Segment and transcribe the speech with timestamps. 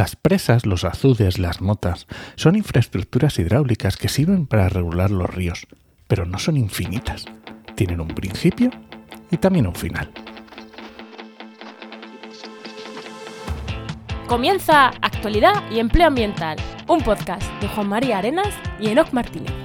[0.00, 5.66] Las presas, los azudes, las motas, son infraestructuras hidráulicas que sirven para regular los ríos,
[6.08, 7.26] pero no son infinitas.
[7.74, 8.70] Tienen un principio
[9.30, 10.10] y también un final.
[14.26, 16.56] Comienza Actualidad y Empleo Ambiental,
[16.88, 19.59] un podcast de Juan María Arenas y Enoc Martínez.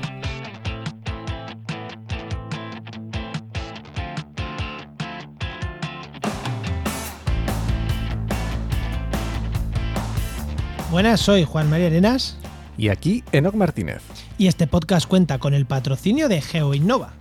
[10.96, 12.38] Buenas, soy Juan María Arenas
[12.78, 14.02] Y aquí Enoc Martínez,
[14.38, 17.12] y este podcast cuenta con el patrocinio de GeoInnova.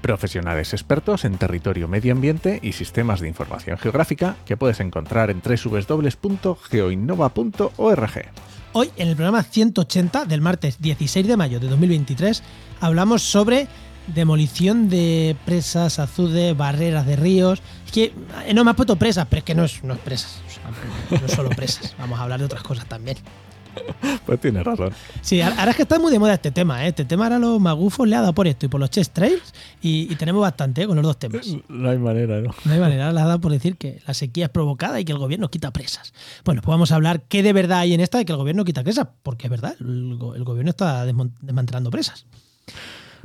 [0.00, 5.40] profesionales expertos en territorio, medio ambiente y sistemas de información geográfica que puedes encontrar en
[5.40, 8.22] www.geoinnova.org.
[8.72, 12.42] Hoy, en el programa 180 del martes 16 de mayo de 2023,
[12.80, 13.68] hablamos sobre
[14.06, 17.60] demolición de presas, azudes, barreras de ríos.
[17.86, 18.12] Es que
[18.46, 20.40] eh, no me has puesto presas, pero es que no es, no es presas.
[20.46, 21.94] o sea, no es solo presas.
[21.98, 23.16] Vamos a hablar de otras cosas también.
[24.26, 24.92] Pues tienes razón.
[25.22, 26.84] Sí, ahora es que está muy de moda este tema.
[26.84, 26.88] ¿eh?
[26.88, 29.54] Este tema ahora los magufos le ha dado por esto y por los chest trails
[29.80, 30.86] y, y tenemos bastante ¿eh?
[30.86, 31.46] con los dos temas.
[31.68, 32.50] No hay manera, ¿no?
[32.66, 35.12] No hay manera, le ha dado por decir que la sequía es provocada y que
[35.12, 36.12] el gobierno quita presas.
[36.44, 38.62] Bueno, pues vamos a hablar qué de verdad hay en esta de que el gobierno
[38.66, 42.26] quita presas, porque es verdad, el, go- el gobierno está desmantelando presas.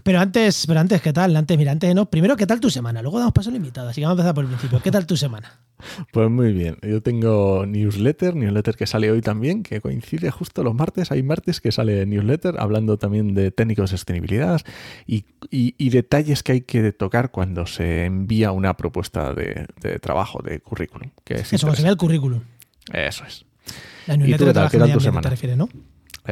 [0.08, 1.36] Pero antes, pero antes, ¿qué tal?
[1.36, 2.09] Antes, mira, antes no.
[2.09, 3.02] Primero, ¿qué tal tu semana?
[3.02, 4.81] Luego damos paso al invitado, así que vamos a empezar por el principio.
[4.81, 5.59] ¿Qué tal tu semana?
[6.13, 6.77] Pues muy bien.
[6.81, 11.11] Yo tengo newsletter, newsletter que sale hoy también, que coincide justo los martes.
[11.11, 14.61] Hay martes que sale newsletter hablando también de técnicos de sostenibilidad
[15.05, 20.00] y, y- y detalles que hay que tocar cuando se envía una propuesta de, de
[20.00, 21.09] trabajo, de currículum.
[21.25, 22.44] Que es Eso, cuando se el currículum.
[22.94, 23.45] Eso es.
[24.08, 24.53] La tú newsletter qué de tal?
[24.53, 25.22] trabajo ¿Qué tal tu medio ambiente semana?
[25.22, 25.69] te refieres, ¿no?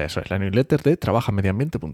[0.01, 1.91] Eso es, la newsletter de trabajamediambiente.com.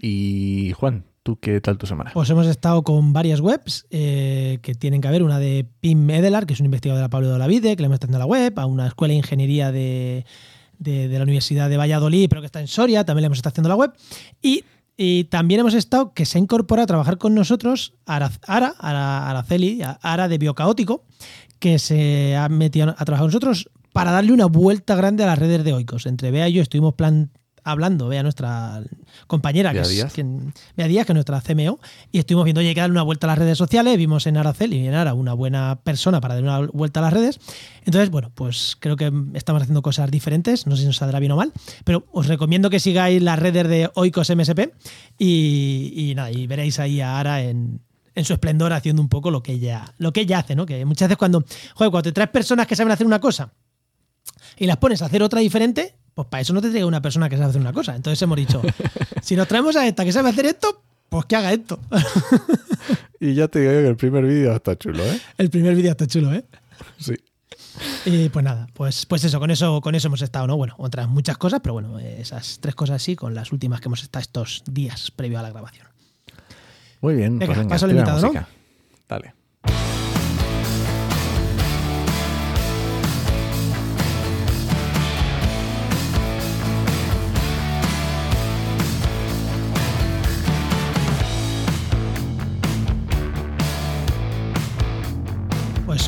[0.00, 2.10] Y Juan, ¿tú qué tal tu semana?
[2.14, 5.22] Pues hemos estado con varias webs eh, que tienen que ver.
[5.22, 7.96] Una de Pim Edelar, que es un investigador de Pablo de Olavide, que le hemos
[7.96, 10.24] estado en la web, a una escuela de ingeniería de,
[10.78, 13.68] de- la Universidad de Valladolid, pero que está en Soria, también le hemos estado haciendo
[13.68, 13.92] la web.
[14.42, 14.64] Y,
[15.30, 19.80] también hemos estado, que se ha incorporado a trabajar con nosotros, Ara, Ara, Ara- Araceli,
[20.00, 21.04] Ara de Biocaótico,
[21.58, 25.38] que se ha metido a trabajar con nosotros para darle una vuelta grande a las
[25.38, 26.06] redes de Oikos.
[26.06, 27.30] Entre Bea y yo estuvimos plan
[27.64, 28.82] hablando, Bea, nuestra
[29.26, 31.80] compañera, que es quien- Bea Díaz, que es nuestra CMO,
[32.12, 34.36] y estuvimos viendo, oye, hay que darle una vuelta a las redes sociales, vimos en
[34.36, 37.40] Araceli y en Ara una buena persona para darle una vuelta a las redes.
[37.84, 41.32] Entonces, bueno, pues creo que estamos haciendo cosas diferentes, no sé si nos saldrá bien
[41.32, 41.52] o mal,
[41.84, 44.72] pero os recomiendo que sigáis las redes de Oikos MSP
[45.18, 47.80] y, y nada, y veréis ahí a Ara en,
[48.14, 50.66] en su esplendor haciendo un poco lo que ella, lo que ella hace, ¿no?
[50.66, 51.44] Que muchas veces cuando,
[51.74, 53.52] joder, cuando te traes personas que saben hacer una cosa
[54.56, 57.28] y las pones a hacer otra diferente, pues para eso no te traiga una persona
[57.28, 57.94] que sabe hacer una cosa.
[57.94, 58.62] Entonces hemos dicho,
[59.22, 61.78] si nos traemos a esta que sabe hacer esto, pues que haga esto.
[63.20, 65.18] Y ya te digo que el primer vídeo está chulo, ¿eh?
[65.38, 66.44] El primer vídeo está chulo, ¿eh?
[66.98, 67.14] Sí.
[68.04, 70.58] Y pues nada, pues, pues eso, con eso, con eso hemos estado, ¿no?
[70.58, 74.02] Bueno, otras muchas cosas, pero bueno, esas tres cosas sí, con las últimas que hemos
[74.02, 75.86] estado estos días previo a la grabación.
[77.00, 77.38] Muy bien.
[77.38, 78.46] Venga, pues venga, paso al invitado, ¿no?
[79.08, 79.34] Dale.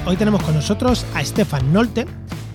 [0.06, 2.06] Hoy tenemos con nosotros a Stefan Nolte,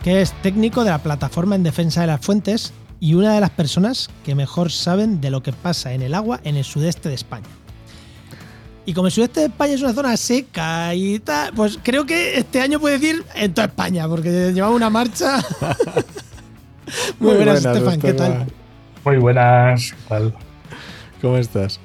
[0.03, 3.50] que es técnico de la plataforma en defensa de las fuentes y una de las
[3.50, 7.16] personas que mejor saben de lo que pasa en el agua en el sudeste de
[7.16, 7.47] España.
[8.85, 12.38] Y como el sudeste de España es una zona seca y tal, pues creo que
[12.38, 15.44] este año puede decir en toda España, porque llevamos una marcha.
[17.19, 18.47] Muy, buenas, Stefan, ¿qué tal?
[19.03, 20.33] Muy buenas, ¿qué tal?
[21.22, 21.79] ¿Cómo estás?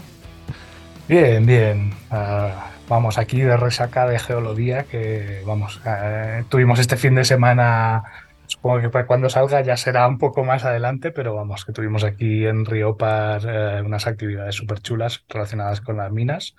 [1.09, 1.93] Bien, bien.
[2.11, 8.05] Ah, vamos, aquí de resaca de geología que, vamos, eh, tuvimos este fin de semana,
[8.47, 12.05] supongo que para cuando salga ya será un poco más adelante, pero vamos, que tuvimos
[12.05, 16.55] aquí en Riopar eh, unas actividades súper chulas relacionadas con las minas.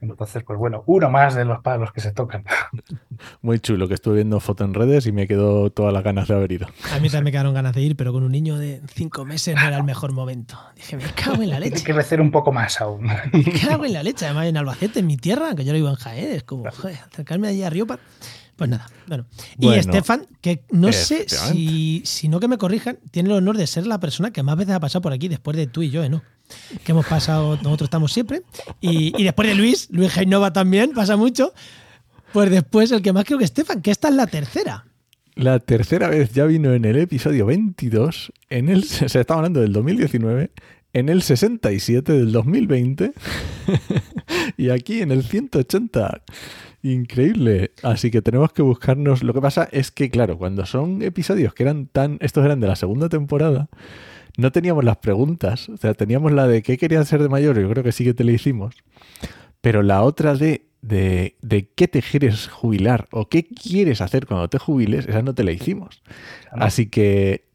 [0.00, 2.44] Entonces, pues bueno, uno más de los palos que se tocan.
[3.42, 6.34] Muy chulo, que estuve viendo foto en redes y me quedó todas las ganas de
[6.34, 6.66] haber ido.
[6.92, 9.56] A mí también me quedaron ganas de ir, pero con un niño de cinco meses
[9.56, 10.56] no era el mejor momento.
[10.76, 11.84] Dije, me cago en la Tiene leche.
[11.84, 13.08] que crecer un poco más aún.
[13.32, 15.88] Me cago en la leche, además en Albacete, en mi tierra, que yo lo vivo
[15.88, 17.98] en Jaén, es como, joder, acercarme allí a Riopar.
[18.58, 19.24] Pues nada, bueno.
[19.56, 23.68] Y Estefan, que no sé si, si no que me corrijan, tiene el honor de
[23.68, 26.02] ser la persona que más veces ha pasado por aquí después de tú y yo,
[26.02, 26.08] ¿eh?
[26.08, 26.24] ¿no?
[26.82, 28.42] Que hemos pasado, nosotros estamos siempre.
[28.80, 31.54] Y, y después de Luis, Luis Jainova también, pasa mucho.
[32.32, 34.86] Pues después el que más creo que Estefan, que esta es la tercera.
[35.36, 39.72] La tercera vez ya vino en el episodio 22, en el, se estaba hablando del
[39.72, 40.50] 2019,
[40.94, 43.12] en el 67 del 2020
[44.56, 46.22] y aquí en el 180.
[46.82, 47.72] Increíble.
[47.82, 49.22] Así que tenemos que buscarnos.
[49.22, 52.18] Lo que pasa es que, claro, cuando son episodios que eran tan.
[52.20, 53.68] Estos eran de la segunda temporada,
[54.36, 55.68] no teníamos las preguntas.
[55.68, 58.14] O sea, teníamos la de qué querían ser de mayor, yo creo que sí que
[58.14, 58.76] te la hicimos.
[59.60, 64.48] Pero la otra de, de, de qué te quieres jubilar o qué quieres hacer cuando
[64.48, 66.02] te jubiles, esa no te la hicimos.
[66.52, 67.48] Así que,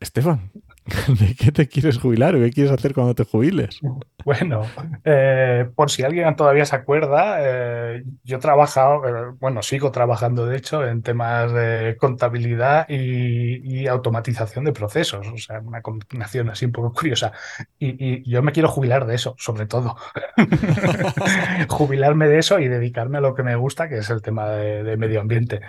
[0.00, 0.50] Estefan,
[1.18, 3.80] ¿De qué te quieres jubilar qué quieres hacer cuando te jubiles?
[4.22, 4.62] Bueno,
[5.04, 10.44] eh, por si alguien todavía se acuerda, eh, yo he trabajado, eh, bueno, sigo trabajando
[10.44, 16.64] de hecho en temas de contabilidad y, automatización de procesos, o sea, una combinación así
[16.64, 17.32] un poco curiosa.
[17.78, 19.96] Y, yo me quiero jubilar de eso, sobre todo.
[21.68, 24.96] Jubilarme de eso y dedicarme a lo que me gusta, que es el tema de,
[24.96, 25.60] medio ambiente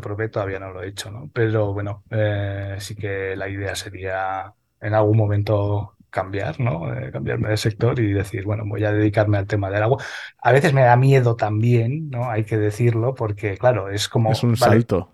[0.00, 1.30] por B todavía no lo he hecho, ¿no?
[1.32, 6.92] Pero bueno, eh, sí que la idea sería en algún momento cambiar, ¿no?
[6.94, 10.02] Eh, cambiarme de sector y decir, bueno, voy a dedicarme al tema del agua.
[10.42, 12.30] A veces me da miedo también, ¿no?
[12.30, 14.32] Hay que decirlo, porque claro, es como...
[14.32, 15.10] Es un salto.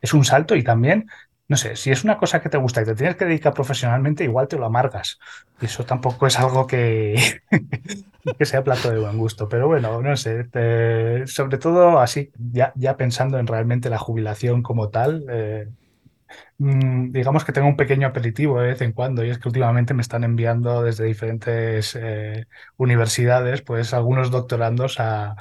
[0.00, 1.08] Es un salto y también
[1.48, 4.24] no sé, si es una cosa que te gusta y te tienes que dedicar profesionalmente,
[4.24, 5.18] igual te lo amargas.
[5.60, 7.40] Y eso tampoco es algo que,
[8.38, 9.48] que sea plato de buen gusto.
[9.48, 10.46] Pero bueno, no sé,
[11.26, 15.68] sobre todo así, ya, ya pensando en realmente la jubilación como tal, eh,
[16.58, 19.94] mm, digamos que tengo un pequeño aperitivo de vez en cuando y es que últimamente
[19.94, 22.46] me están enviando desde diferentes eh,
[22.76, 25.36] universidades, pues algunos doctorandos a,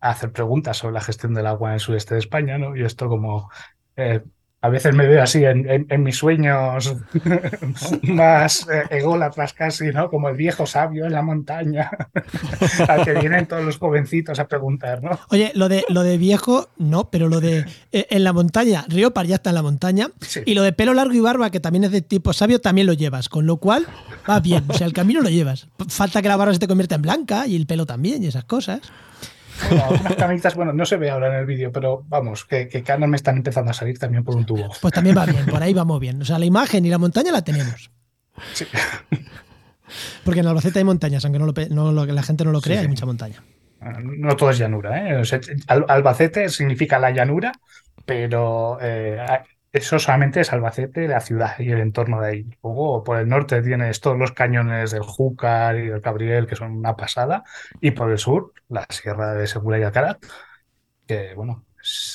[0.00, 2.76] hacer preguntas sobre la gestión del agua en el sudeste de España, ¿no?
[2.76, 3.50] Y esto como...
[3.96, 4.22] Eh,
[4.60, 6.96] a veces me veo así en, mis sueños
[8.02, 10.10] más eh, ególatras casi, ¿no?
[10.10, 11.90] Como el viejo sabio en la montaña,
[12.88, 15.18] al que vienen todos los jovencitos a preguntar, ¿no?
[15.30, 19.12] Oye, lo de, lo de viejo, no, pero lo de eh, en la montaña, Río
[19.12, 20.10] Par ya está en la montaña,
[20.44, 22.94] y lo de pelo largo y barba, que también es de tipo sabio, también lo
[22.94, 23.86] llevas, con lo cual
[24.28, 25.68] va bien, o sea, el camino lo llevas.
[25.88, 28.44] Falta que la barba se te convierta en blanca y el pelo también y esas
[28.44, 28.80] cosas.
[29.68, 32.82] Bueno, algunas camitas, bueno, no se ve ahora en el vídeo, pero vamos, que, que
[32.82, 34.68] canas me están empezando a salir también por un tubo.
[34.80, 36.22] Pues también va bien, por ahí vamos bien.
[36.22, 37.90] O sea, la imagen y la montaña la tenemos.
[38.52, 38.66] Sí.
[40.24, 43.42] Porque en Albacete hay montañas, aunque no, la gente no lo crea, hay mucha montaña.
[43.80, 45.22] Ah, no todo es llanura, ¿eh?
[45.66, 47.52] Albacete significa la llanura,
[48.04, 49.18] pero eh,
[49.72, 52.46] eso solamente es Albacete, la ciudad y el entorno de ahí.
[52.62, 56.72] Luego por el norte tienes todos los cañones del Júcar y del Cabriel, que son
[56.72, 57.44] una pasada,
[57.80, 60.18] y por el sur, la Sierra de Segura y Alcaraz,
[61.06, 61.64] que bueno,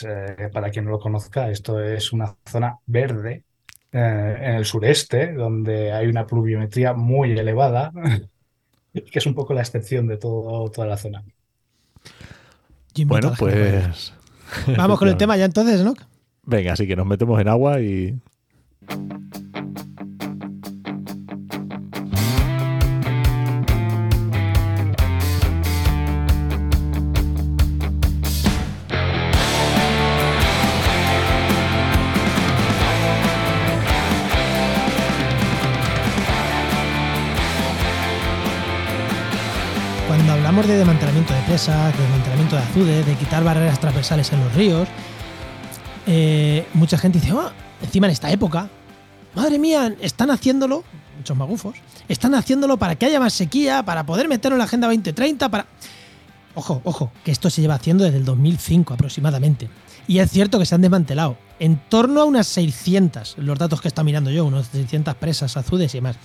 [0.07, 3.43] eh, para quien no lo conozca, esto es una zona verde
[3.91, 7.91] eh, en el sureste, donde hay una pluviometría muy elevada,
[8.93, 11.23] que es un poco la excepción de todo, toda la zona.
[13.05, 14.13] bueno, pues...
[14.75, 15.93] Vamos con el tema ya entonces, ¿no?
[16.45, 18.19] Venga, así que nos metemos en agua y...
[40.07, 44.41] Cuando hablamos de desmantelamiento de presas, de desmantelamiento de azudes, de quitar barreras transversales en
[44.41, 44.89] los ríos,
[46.05, 47.51] eh, mucha gente dice, oh,
[47.81, 48.69] encima en esta época,
[49.35, 50.83] madre mía, están haciéndolo,
[51.17, 51.75] muchos magufos,
[52.07, 55.67] están haciéndolo para que haya más sequía, para poder meterlo en la Agenda 2030, para...
[56.55, 59.69] Ojo, ojo, que esto se lleva haciendo desde el 2005 aproximadamente.
[60.07, 63.87] Y es cierto que se han desmantelado en torno a unas 600, los datos que
[63.87, 66.17] está mirando yo, unas 600 presas azudes y demás,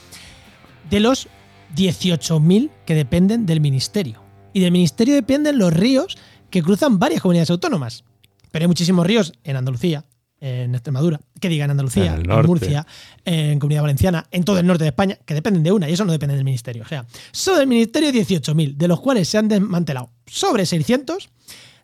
[0.91, 1.29] de los
[1.77, 4.23] 18.000 que dependen del ministerio.
[4.53, 6.19] Y del ministerio dependen los ríos
[6.51, 8.05] que cruzan varias comunidades autónomas.
[8.51, 10.05] Pero hay muchísimos ríos en Andalucía,
[10.41, 12.87] en Extremadura, que digan Andalucía, en, Murcia,
[13.25, 16.05] en Comunidad Valenciana, en todo el norte de España, que dependen de una y eso
[16.05, 16.85] no depende del ministerio.
[16.85, 21.29] O sea, solo del ministerio 18.000, de los cuales se han desmantelado sobre 600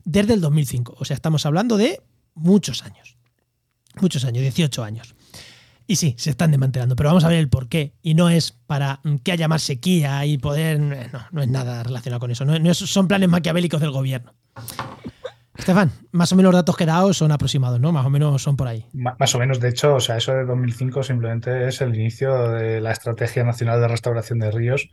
[0.05, 0.97] desde el 2005.
[0.99, 2.01] O sea, estamos hablando de
[2.35, 3.17] muchos años.
[4.01, 5.15] Muchos años, 18 años.
[5.87, 7.93] Y sí, se están desmantelando, pero vamos a ver el por qué.
[8.03, 10.81] Y no es para que haya más sequía y poder.
[10.81, 12.45] No, no es nada relacionado con eso.
[12.45, 14.33] No, son planes maquiavélicos del gobierno.
[15.57, 17.93] Estefan, más o menos los datos que he dado son aproximados, ¿no?
[17.93, 18.87] Más o menos son por ahí.
[18.93, 22.81] más o menos, de hecho, o sea, eso de 2005 simplemente es el inicio de
[22.81, 24.91] la Estrategia Nacional de Restauración de Ríos.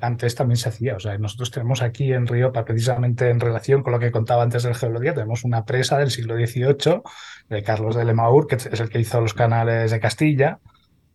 [0.00, 3.92] antes también se hacía, o sea, nosotros tenemos aquí en Río, precisamente en relación con
[3.92, 7.02] lo que contaba antes del Geología, tenemos una presa del siglo XVIII
[7.48, 10.60] de Carlos de Lemaur, que es el que hizo los canales de Castilla,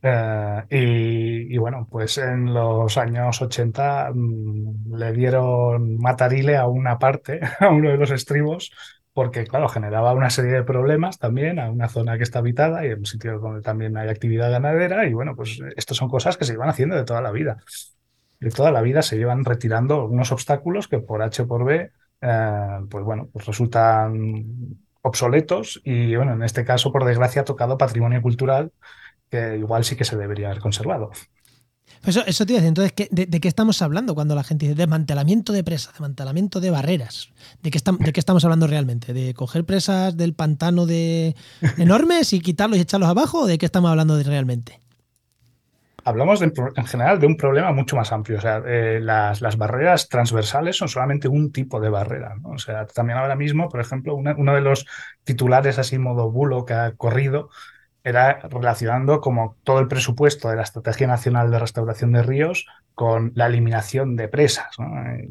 [0.02, 7.40] eh, y, bueno, pues en los años 80 mm, le dieron matarile a una parte,
[7.60, 8.72] a uno de los estribos,
[9.14, 12.92] porque claro, generaba una serie de problemas también a una zona que está habitada y
[12.92, 15.06] en un sitio donde también hay actividad ganadera.
[15.06, 17.58] Y bueno, pues estas son cosas que se iban haciendo de toda la vida.
[18.40, 21.92] De toda la vida se llevan retirando algunos obstáculos que por H o por B
[22.90, 28.22] pues bueno, pues resultan obsoletos y bueno, en este caso, por desgracia, ha tocado patrimonio
[28.22, 28.72] cultural
[29.32, 31.12] que igual sí que se debería haber conservado.
[32.06, 34.76] Eso, eso te iba a decir, entonces, de, qué estamos hablando cuando la gente dice
[34.76, 37.30] desmantelamiento de presas, desmantelamiento de barreras?
[37.62, 39.14] ¿De qué, ¿De qué estamos hablando realmente?
[39.14, 41.36] ¿De coger presas del pantano de
[41.78, 43.42] enormes y quitarlos y echarlos abajo?
[43.42, 44.80] ¿O de qué estamos hablando de realmente?
[46.04, 46.52] Hablamos en
[46.88, 48.40] general de un problema mucho más amplio.
[48.40, 52.34] O sea, eh, las, las, barreras transversales son solamente un tipo de barrera.
[52.44, 54.88] O sea, también ahora mismo, por ejemplo, uno de los
[55.24, 57.52] titulares así modo bulo que ha corrido
[58.04, 62.66] era relacionando como todo el presupuesto de la Estrategia Nacional de Restauración de Ríos
[62.96, 64.76] con la eliminación de presas.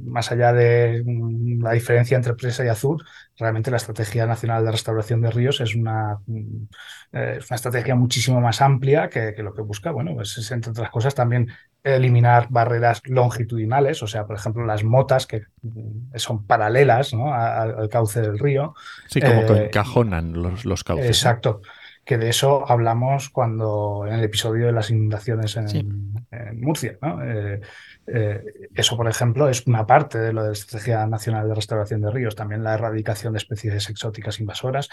[0.05, 3.05] Más allá de mm, la diferencia entre presa y azul,
[3.39, 6.65] realmente la Estrategia Nacional de Restauración de Ríos es una, mm,
[7.13, 10.91] eh, una estrategia muchísimo más amplia que, lo que busca, bueno, pues es entre otras
[10.91, 11.49] cosas también
[11.83, 18.21] eliminar barreras longitudinales, o sea, por ejemplo, las motas que mm, son paralelas al, cauce
[18.21, 18.75] del río.
[19.09, 21.07] Sí, como que eh, encajonan los, los cauces.
[21.07, 21.63] Exacto
[22.11, 26.13] que de eso hablamos cuando en el episodio de las inundaciones en,
[26.55, 26.99] Murcia.
[27.23, 27.61] Eh,
[28.09, 32.35] eh, eso, por ejemplo, es una parte de la Estrategia Nacional de Restauración de Ríos,
[32.35, 34.89] también la erradicación de especies exóticas invasoras.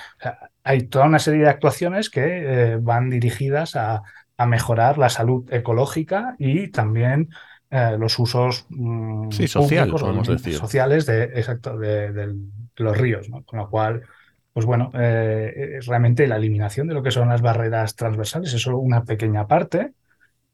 [0.64, 2.22] hay toda una serie de actuaciones que
[2.74, 4.04] eh, van dirigidas a,
[4.46, 7.30] mejorar la salud ecológica y también
[7.72, 12.36] los usos mm, sociales de, exacto, de,
[12.76, 14.04] los ríos, con lo cual
[14.58, 18.80] pues bueno, eh, realmente la eliminación de lo que son las barreras transversales es solo
[18.80, 19.94] una pequeña parte.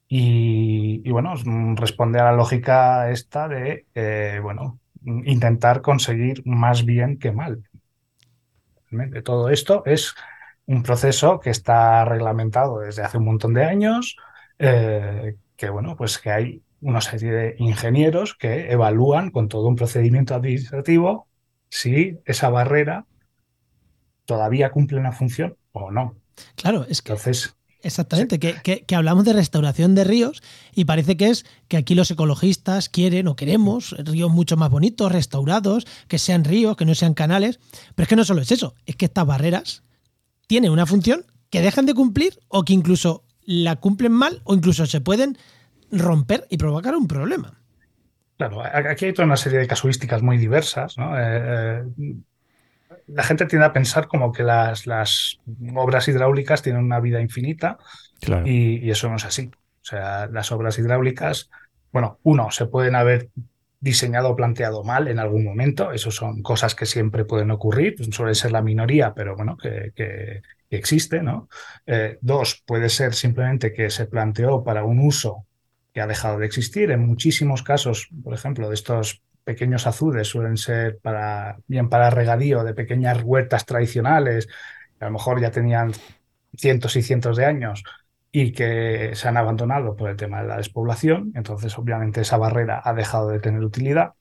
[0.09, 1.33] Y, bueno,
[1.77, 7.63] responde a la lógica esta de, eh, bueno, intentar conseguir más bien que mal.
[9.23, 10.13] Todo esto es
[10.65, 14.17] un proceso que está reglamentado desde hace un montón de años,
[14.59, 19.77] eh, que bueno, pues que hay una serie de ingenieros que evalúan con todo un
[19.77, 21.29] procedimiento administrativo
[21.69, 23.05] si esa barrera
[24.25, 26.15] todavía cumple una función o no.
[26.55, 27.13] Claro, es que.
[27.83, 30.41] Exactamente, que, hablamos de restauración de ríos
[30.73, 35.11] y parece que es que aquí los ecologistas quieren o queremos ríos mucho más bonitos,
[35.11, 37.59] restaurados, que sean ríos, que no sean canales.
[37.93, 39.83] Pero es que no solo es eso, es que estas barreras
[40.47, 44.85] tienen una función que dejan de cumplir o que incluso la cumplen mal o incluso
[44.85, 45.37] se pueden
[45.91, 47.59] romper y provocar un problema.
[48.37, 50.97] Claro, aquí hay toda una serie de casuísticas muy diversas.
[50.97, 51.17] ¿no?
[51.19, 52.15] Eh, eh,
[53.07, 55.39] la gente tiende a pensar como que las, las
[55.75, 57.77] obras hidráulicas tienen una vida infinita
[58.45, 59.51] y, eso no es así.
[59.53, 61.49] O sea, las obras hidráulicas,
[61.91, 63.29] bueno, uno, se pueden haber
[63.79, 68.33] diseñado o planteado mal en algún momento, eso son cosas que siempre pueden ocurrir, suele
[68.33, 71.49] ser la minoría, pero bueno, que, que, existe, ¿no?
[71.85, 75.45] Eh, dos, puede ser simplemente que se planteó para un uso
[75.93, 76.89] que ha dejado de existir.
[76.89, 82.63] En muchísimos casos, por ejemplo, de estos pequeños azudes suelen ser para, bien para regadío
[82.63, 84.47] de pequeñas huertas tradicionales,
[84.97, 85.91] que a lo mejor ya tenían
[86.55, 87.83] cientos y cientos de años
[88.31, 91.31] y que se han abandonado por el tema de la despoblación.
[91.35, 94.13] Entonces, obviamente, esa barrera ha dejado de tener utilidad.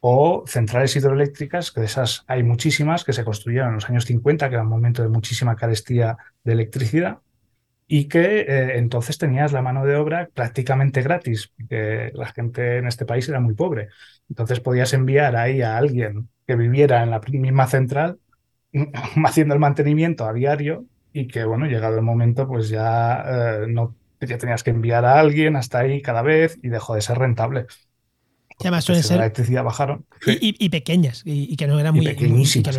[0.00, 4.48] O centrales hidroeléctricas, que de esas hay muchísimas, que se construyeron en los años 50,
[4.48, 7.18] que era un momento de muchísima carestía de electricidad,
[7.90, 12.86] y que eh, entonces tenías la mano de obra prácticamente gratis, porque la gente en
[12.86, 13.88] este país era muy pobre.
[14.28, 18.18] Entonces podías enviar ahí a alguien que viviera en la misma central
[19.24, 23.96] haciendo el mantenimiento a diario y que, bueno, llegado el momento, pues ya, eh, no,
[24.20, 27.66] ya tenías que enviar a alguien hasta ahí cada vez y dejó de ser rentable.
[28.58, 29.16] Que además suelen ser.
[29.16, 30.04] La electricidad bajaron.
[30.26, 32.76] Y, pequeñas, y, que no eran muy, pequeñísimas,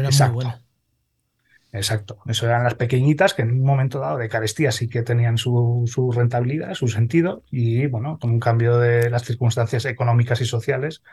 [1.72, 2.18] Exacto.
[2.26, 5.86] Eso eran las pequeñitas que en un momento dado de carestía sí que tenían su,
[6.16, 11.04] rentabilidad, su sentido, y bueno, con un cambio de las circunstancias económicas y sociales,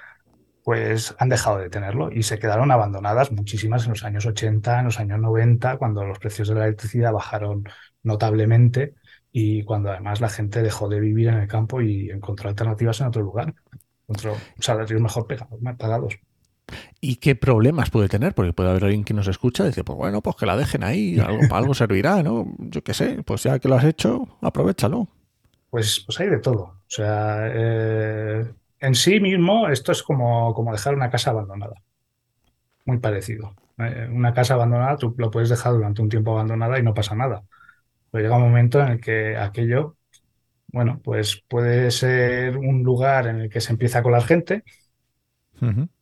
[0.64, 4.84] pues han dejado de tenerlo y se quedaron abandonadas muchísimas en los años 80, en
[4.86, 7.64] los años 90, cuando los precios de la electricidad bajaron
[8.02, 8.94] notablemente
[9.32, 13.08] y cuando además la gente dejó de vivir en el campo y encontró alternativas en
[13.08, 13.54] otro lugar,
[14.08, 15.26] encontró salarios mejor
[15.76, 16.18] pagados.
[17.00, 18.34] ¿Y qué problemas puede tener?
[18.34, 20.82] Porque puede haber alguien que nos escucha y dice, pues bueno, pues que la dejen
[20.82, 22.46] ahí, algo, para algo servirá, ¿no?
[22.58, 25.08] Yo qué sé, pues ya que lo has hecho, aprovechalo.
[25.70, 26.62] Pues, pues hay de todo.
[26.62, 28.44] O sea, eh,
[28.80, 31.74] en sí mismo esto es como, como dejar una casa abandonada.
[32.84, 33.54] Muy parecido.
[33.78, 37.14] Eh, una casa abandonada tú lo puedes dejar durante un tiempo abandonada y no pasa
[37.14, 37.42] nada.
[38.10, 39.96] Pero llega un momento en el que aquello,
[40.68, 44.64] bueno, pues puede ser un lugar en el que se empieza a colar gente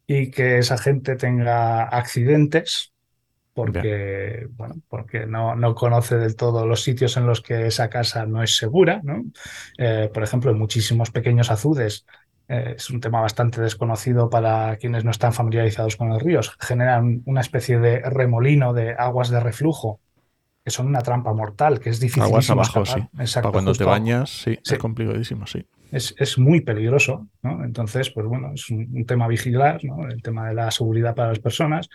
[0.06, 2.92] y que esa gente tenga accidentes
[3.54, 8.26] porque, bueno, porque no, no, conoce del todo los sitios en los que esa casa
[8.26, 9.00] no es segura.
[9.04, 9.25] ¿no?
[9.78, 12.04] Eh, por ejemplo, en muchísimos pequeños azudes
[12.49, 16.56] eh, es un tema bastante desconocido para quienes no están familiarizados con los ríos.
[16.58, 20.00] Generan una especie de remolino de aguas de reflujo
[20.64, 22.23] que son una trampa mortal, que es difícil.
[22.23, 23.06] Aguas abajo, sí.
[23.34, 25.66] Para cuando te bañas, sí, es complicadísimo, sí.
[25.94, 27.64] Es, muy peligroso, ¿no?
[27.64, 30.08] Entonces, pues bueno, es un, tema a vigilar, ¿no?
[30.08, 31.88] El tema de la seguridad para las personas.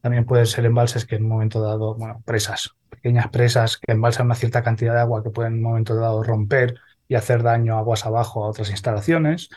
[0.00, 4.34] También pueden ser embalses que en un momento dado, presas, pequeñas presas que embalsan una
[4.34, 6.74] cierta cantidad de agua que pueden en un momento dado romper
[7.08, 9.48] y hacer daño aguas abajo a otras instalaciones.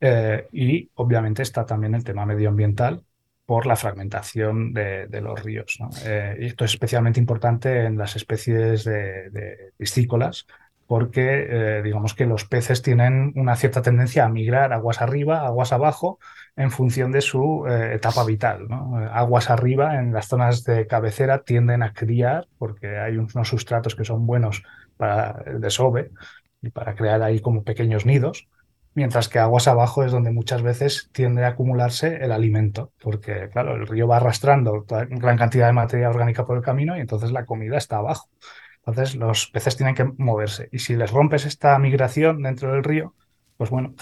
[0.00, 3.04] Eh, y obviamente está también el tema medioambiental
[3.46, 5.78] por la fragmentación de, los ríos.
[6.04, 10.46] Eh, y esto es especialmente importante en las especies de, piscícolas
[10.86, 15.72] porque eh, digamos que los peces tienen una cierta tendencia a migrar aguas arriba, aguas
[15.72, 16.18] abajo,
[16.56, 18.68] en función de su etapa vital.
[19.12, 24.04] Aguas arriba, en las zonas de cabecera, tienden a criar, porque hay unos sustratos que
[24.04, 24.62] son buenos
[24.96, 26.10] para el desove
[26.62, 28.46] y para crear ahí como pequeños nidos
[28.94, 33.74] mientras que aguas abajo es donde muchas veces tiende a acumularse el alimento, porque claro,
[33.74, 37.44] el río va arrastrando gran cantidad de materia orgánica por el camino y entonces la
[37.44, 38.28] comida está abajo.
[38.86, 43.14] Entonces los peces tienen que moverse y si les rompes esta migración dentro del río,
[43.56, 43.94] pues bueno,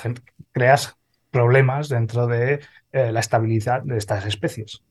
[0.51, 0.97] creas
[1.31, 2.61] problemas dentro de
[2.93, 4.83] eh, la estabilidad de estas especies.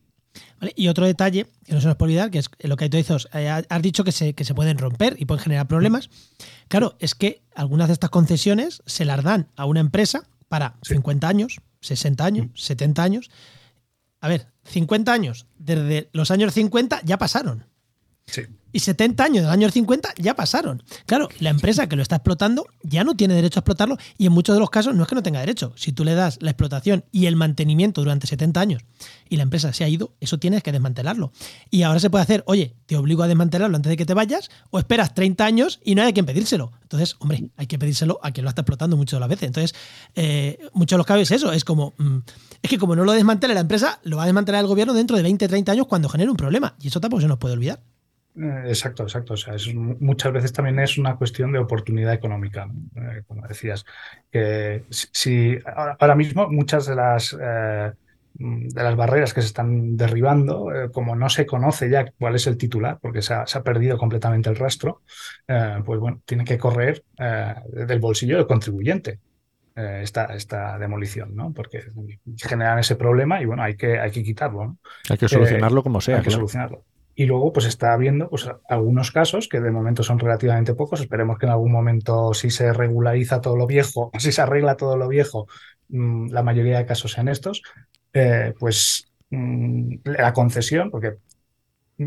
[0.76, 3.28] Y otro detalle que no se nos puede olvidar, que es lo que tú dices,
[3.34, 6.10] eh, has dicho que se, que se pueden romper y pueden generar problemas.
[6.70, 11.28] Claro, es que algunas de estas concesiones se las dan a una empresa para 50
[11.28, 13.32] años, 60 años, 70 años.
[14.22, 17.66] A ver, 50 años, desde los años 50 ya pasaron.
[18.26, 20.84] Sí y 70 años del año 50 ya pasaron.
[21.06, 24.34] Claro, la empresa que lo está explotando ya no tiene derecho a explotarlo y en
[24.34, 25.74] muchos de los casos no es que no tenga derecho.
[25.76, 28.84] Si tú le das la explotación y el mantenimiento durante 70 años
[29.30, 31.32] y la empresa se ha ido, eso tienes que desmantelarlo.
[31.70, 34.50] Y ahora se puede hacer, oye, te obligo a desmantelarlo antes de que te vayas
[34.70, 36.72] o esperas 30 años y no hay a quien pedírselo.
[36.84, 39.48] Entonces, hombre, hay que pedírselo a quien lo está explotando muchas de las veces.
[39.48, 39.76] Entonces,
[40.16, 42.18] eh, muchos de los casos es eso, es como, mm,
[42.62, 45.16] es que como no lo desmantele la empresa, lo va a desmantelar el gobierno dentro
[45.16, 46.76] de 20, 30 años cuando genere un problema.
[46.82, 47.82] Y eso tampoco se nos puede olvidar.
[48.36, 49.34] Eh, exacto, exacto.
[49.34, 53.86] O sea, es, muchas veces también es una cuestión de oportunidad económica, eh, como decías.
[54.32, 57.92] Que si, ahora, mismo muchas de las eh,
[58.34, 62.58] de las barreras que se están derribando, como no se conoce ya cuál es el
[62.58, 65.02] titular, porque se ha, perdido completamente el rastro,
[65.86, 69.20] pues bueno, tiene que correr del bolsillo del contribuyente.
[69.76, 71.52] Esta, esta, demolición, ¿no?
[71.52, 71.84] Porque
[72.38, 74.78] generan ese problema y bueno, hay que, hay que quitarlo.
[75.10, 76.18] Hay que solucionarlo como sea.
[76.18, 76.86] Hay que solucionarlo.
[77.16, 81.02] Y luego, pues está habiendo pues, algunos casos que de momento son relativamente pocos.
[81.02, 84.98] Esperemos que en algún momento, si se regulariza todo lo viejo, si se arregla todo
[84.98, 85.48] lo viejo,
[85.90, 87.62] mm, la mayoría de casos sean estos,
[88.14, 91.18] eh, pues mm, la concesión, porque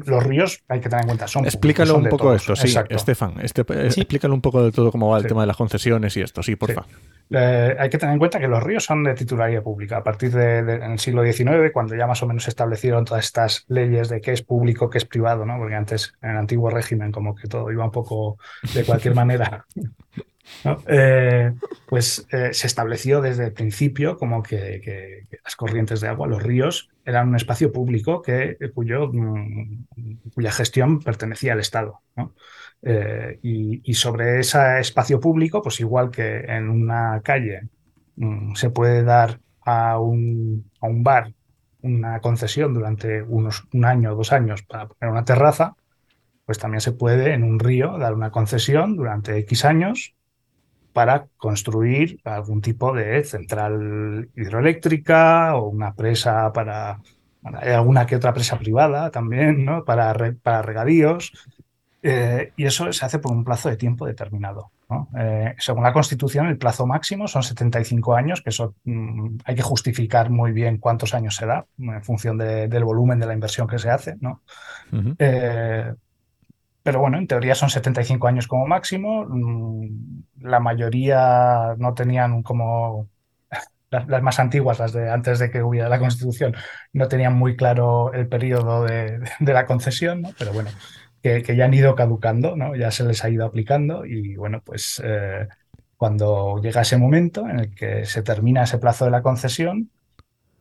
[0.07, 3.63] los ríos hay que tener en cuenta son explícalo un poco esto sí Estefan este,
[3.63, 6.57] explícalo un poco de todo cómo va el tema de las concesiones y esto sí
[6.57, 6.85] porfa
[7.31, 9.99] eh, hay que tener en cuenta que los ríos son de titularidad pública.
[9.99, 13.65] A partir del de, siglo XIX, cuando ya más o menos se establecieron todas estas
[13.69, 15.57] leyes de qué es público, qué es privado, ¿no?
[15.59, 18.39] porque antes en el antiguo régimen como que todo iba un poco
[18.75, 19.65] de cualquier manera.
[20.87, 21.53] Eh,
[21.87, 26.91] pues eh, se estableció desde el principio como que, las corrientes de agua, los ríos,
[27.05, 29.85] eran un espacio público que, cuyo, mm,
[30.35, 32.01] cuya gestión pertenecía al Estado.
[32.83, 37.69] Eh, y, sobre ese espacio público, pues igual que en una calle
[38.17, 41.33] mm, se puede dar a un, a un, bar
[41.81, 45.77] una concesión durante unos, un año o dos años para poner una terraza,
[46.45, 50.15] pues también se puede en un río dar una concesión durante X años
[50.95, 57.01] para construir algún tipo de central hidroeléctrica o una presa para,
[57.43, 59.85] alguna que otra presa privada también, ¿no?
[59.85, 61.33] Para, para regadíos.
[62.01, 64.71] Eh, y eso se hace por un plazo de tiempo determinado.
[65.19, 69.63] Eh, según la Constitución, el plazo máximo son 75 años, que eso mm, hay que
[69.63, 73.81] justificar muy bien cuántos años se da en función del volumen de la inversión que
[73.81, 74.15] se hace.
[74.21, 74.43] ¿no?
[75.19, 75.93] Eh,
[76.85, 79.25] pero bueno, en teoría son 75 años como máximo.
[79.27, 83.09] Mm, la mayoría no tenían como
[83.91, 86.55] las, más antiguas, las de antes de que hubiera la Constitución,
[86.93, 90.31] no tenían muy claro el periodo de, la concesión, ¿no?
[90.39, 90.71] pero bueno,
[91.23, 92.77] que, ya han ido caducando, ¿no?
[92.77, 95.49] Ya se les ha ido aplicando y bueno, pues eh,
[95.97, 99.91] cuando llega ese momento en el que se termina ese plazo de la concesión,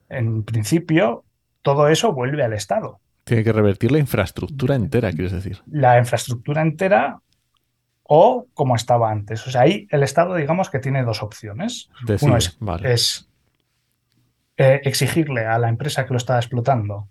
[0.07, 1.25] en principio
[1.61, 3.01] todo eso vuelve al Estado.
[3.23, 5.61] Tiene que revertir la infraestructura entera, quieres decir.
[5.67, 7.19] La infraestructura entera
[8.03, 9.47] o como estaba antes.
[9.47, 11.89] O sea, ahí el Estado, digamos que tiene dos opciones.
[12.21, 13.29] Uno es,
[14.57, 17.07] eh, exigirle a la empresa que lo está explotando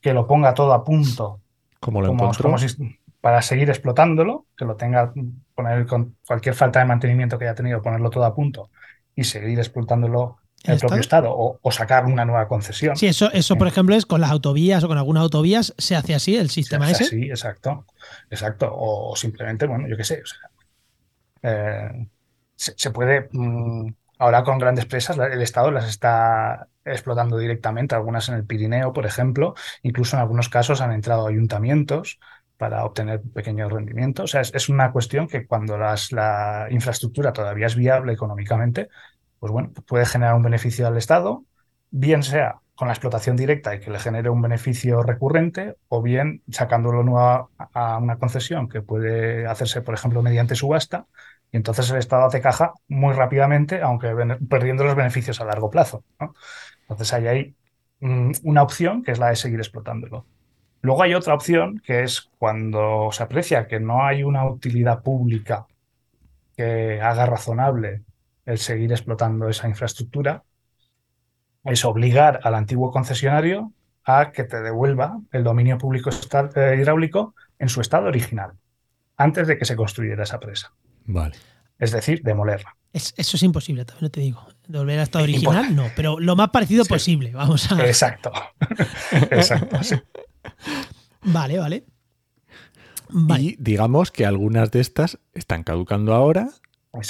[0.00, 1.40] que lo ponga todo a punto
[1.78, 2.30] como lo como,
[3.20, 5.12] para seguir explotándolo, que lo tenga,
[5.54, 8.70] poner con cualquier falta de mantenimiento que haya tenido, ponerlo todo a punto
[9.14, 12.96] y seguir explotándolo el, propio Estado, o, sacar una nueva concesión.
[12.96, 16.14] Sí, eso, eso por ejemplo, es con las autovías o con algunas autovías, se hace
[16.14, 17.04] así el sistema ese.
[17.04, 17.86] Sí, exacto.
[18.28, 18.70] Exacto.
[18.72, 20.22] O simplemente, bueno, yo qué sé.
[21.42, 22.08] Eh,
[22.56, 23.28] se, puede.
[23.32, 28.92] Mm, ahora con grandes presas, el Estado las está explotando directamente, algunas en el Pirineo,
[28.92, 29.54] por ejemplo.
[29.82, 32.18] Incluso en algunos casos han entrado ayuntamientos
[32.60, 34.24] para obtener pequeños rendimientos.
[34.24, 38.90] O sea, es, una cuestión que cuando las, la infraestructura todavía es viable económicamente,
[39.40, 41.44] pues bueno, puede generar un beneficio al Estado,
[41.90, 46.42] bien sea con la explotación directa y que le genere un beneficio recurrente, o bien
[46.50, 47.18] sacándolo
[47.74, 51.06] a una concesión que puede hacerse, por ejemplo, mediante subasta,
[51.52, 54.14] y entonces el Estado hace caja muy rápidamente, aunque
[54.48, 56.04] perdiendo los beneficios a largo plazo.
[56.82, 57.56] Entonces ahí hay
[58.00, 60.26] mm, una opción que es la de seguir explotándolo.
[60.82, 65.66] Luego hay otra opción que es cuando se aprecia que no hay una utilidad pública
[66.56, 68.04] que haga razonable
[68.46, 70.44] el seguir explotando esa infraestructura,
[71.64, 73.72] es obligar al antiguo concesionario
[74.04, 78.52] a que te devuelva el dominio público eh, hidráulico en su estado original,
[79.16, 80.72] antes de que se construyera esa presa.
[81.04, 81.36] Vale.
[81.78, 82.76] Es decir, demolerla.
[82.92, 84.46] eso es imposible, también te digo.
[84.68, 87.32] Devolver al estado original, no, pero lo más parecido posible.
[87.32, 87.86] Vamos a.
[87.86, 88.32] Exacto.
[89.30, 89.96] Exacto, sí.
[91.22, 91.84] Vale, vale.
[93.38, 96.48] Y digamos que algunas de estas están caducando ahora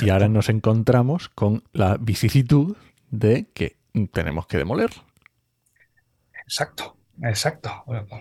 [0.00, 2.76] y ahora nos encontramos con la vicisitud
[3.10, 3.76] de que
[4.12, 4.90] tenemos que demoler.
[6.42, 7.70] Exacto, exacto.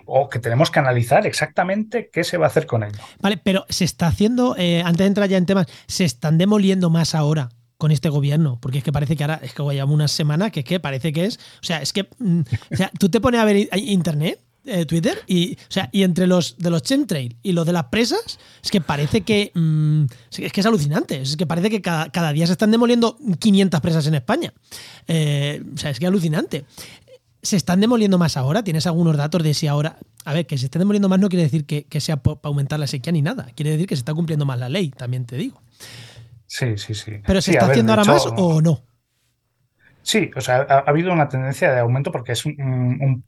[0.06, 2.98] O que tenemos que analizar exactamente qué se va a hacer con ello.
[3.20, 6.90] Vale, pero se está haciendo, eh, antes de entrar ya en temas, se están demoliendo
[6.90, 10.08] más ahora con este gobierno, porque es que parece que ahora, es que llevamos una
[10.08, 12.40] semana que, que parece que es, o sea, es que, mm,
[12.72, 16.26] o sea, tú te pones a ver internet eh, Twitter y, o sea, y entre
[16.26, 20.04] los de los chemtrail y los de las presas, es que parece que mm,
[20.38, 21.20] es que es alucinante.
[21.20, 24.52] Es que parece que cada, día se están demoliendo 500 presas en España.
[25.08, 26.64] Eh, o sea, es que alucinante.
[27.42, 28.62] ¿Se están demoliendo más ahora?
[28.62, 29.96] ¿Tienes algunos datos de si ahora...
[30.26, 32.86] A ver, que se estén demoliendo más no quiere decir que, sea para aumentar la
[32.86, 33.46] sequía ni nada.
[33.56, 35.62] Quiere decir que se está cumpliendo más la ley, también te digo.
[36.46, 37.12] Sí, sí, sí.
[37.26, 38.82] ¿Pero se está haciendo ahora más o no?
[40.02, 43.24] Sí, o sea, ha, habido una tendencia de aumento porque es un,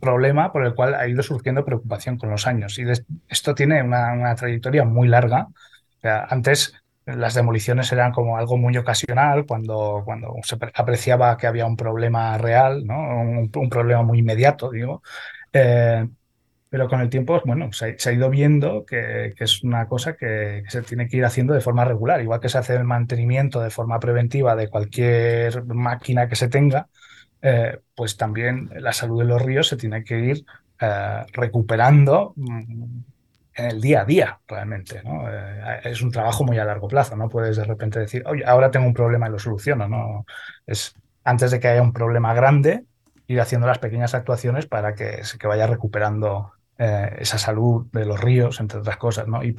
[0.00, 2.78] problema por el cual ha ido surgiendo preocupación con los años.
[2.78, 2.84] Y
[3.28, 5.48] esto tiene una, trayectoria muy larga.
[6.02, 6.74] antes
[7.06, 12.38] las demoliciones eran como algo muy ocasional, cuando, cuando se apreciaba que había un problema
[12.38, 13.20] real, ¿no?
[13.20, 15.02] un, problema muy inmediato, digo.
[15.52, 16.06] Eh,
[16.70, 20.82] pero con el tiempo, bueno, se, ha ido viendo que, es una cosa que, se
[20.82, 23.98] tiene que ir haciendo de forma regular, igual que se hace el mantenimiento de forma
[23.98, 26.88] preventiva de cualquier máquina que se tenga,
[27.42, 30.44] eh, pues también la salud de los ríos se tiene que ir
[30.78, 33.00] eh, recuperando mm,
[33.54, 35.02] en el día a día, realmente.
[35.02, 35.28] ¿no?
[35.28, 38.70] Eh, es un trabajo muy a largo plazo, no puedes de repente decir, oye, ahora
[38.70, 39.88] tengo un problema y lo soluciono.
[39.88, 40.26] ¿no?
[40.66, 42.84] Es antes de que haya un problema grande,
[43.26, 46.52] ir haciendo las pequeñas actuaciones para que, que vaya recuperando
[47.18, 49.44] esa salud de los ríos, entre otras cosas, ¿no?
[49.44, 49.52] y,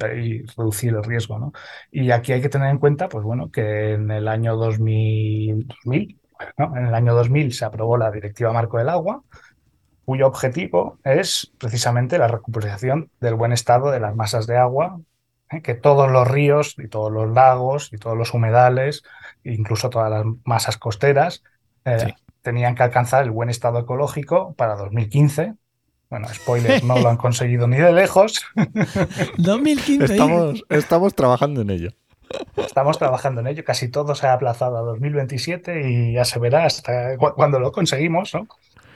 [0.56, 1.38] reducir el riesgo.
[1.38, 1.52] ¿no?
[1.92, 5.68] Y aquí hay que tener en cuenta, pues bueno, que en el año 2000,
[6.56, 9.22] en el año 2000 se aprobó la Directiva Marco del Agua,
[10.04, 15.00] cuyo objetivo es precisamente la recuperación del buen estado de las masas de agua,
[15.50, 15.62] ¿eh?
[15.62, 19.02] que todos los ríos y todos los lagos y todos los humedales,
[19.44, 21.42] incluso todas las masas costeras,
[21.84, 25.54] eh, tenían que alcanzar el buen estado ecológico para 2015
[26.12, 28.44] bueno, spoilers, no lo han conseguido ni de lejos.
[29.38, 30.04] 2015.
[30.04, 31.90] Estamos, estamos trabajando en ello.
[32.56, 33.64] Estamos trabajando en ello.
[33.64, 38.34] Casi todo se ha aplazado a 2027 y ya se verá hasta cuando lo conseguimos,
[38.34, 38.46] ¿no?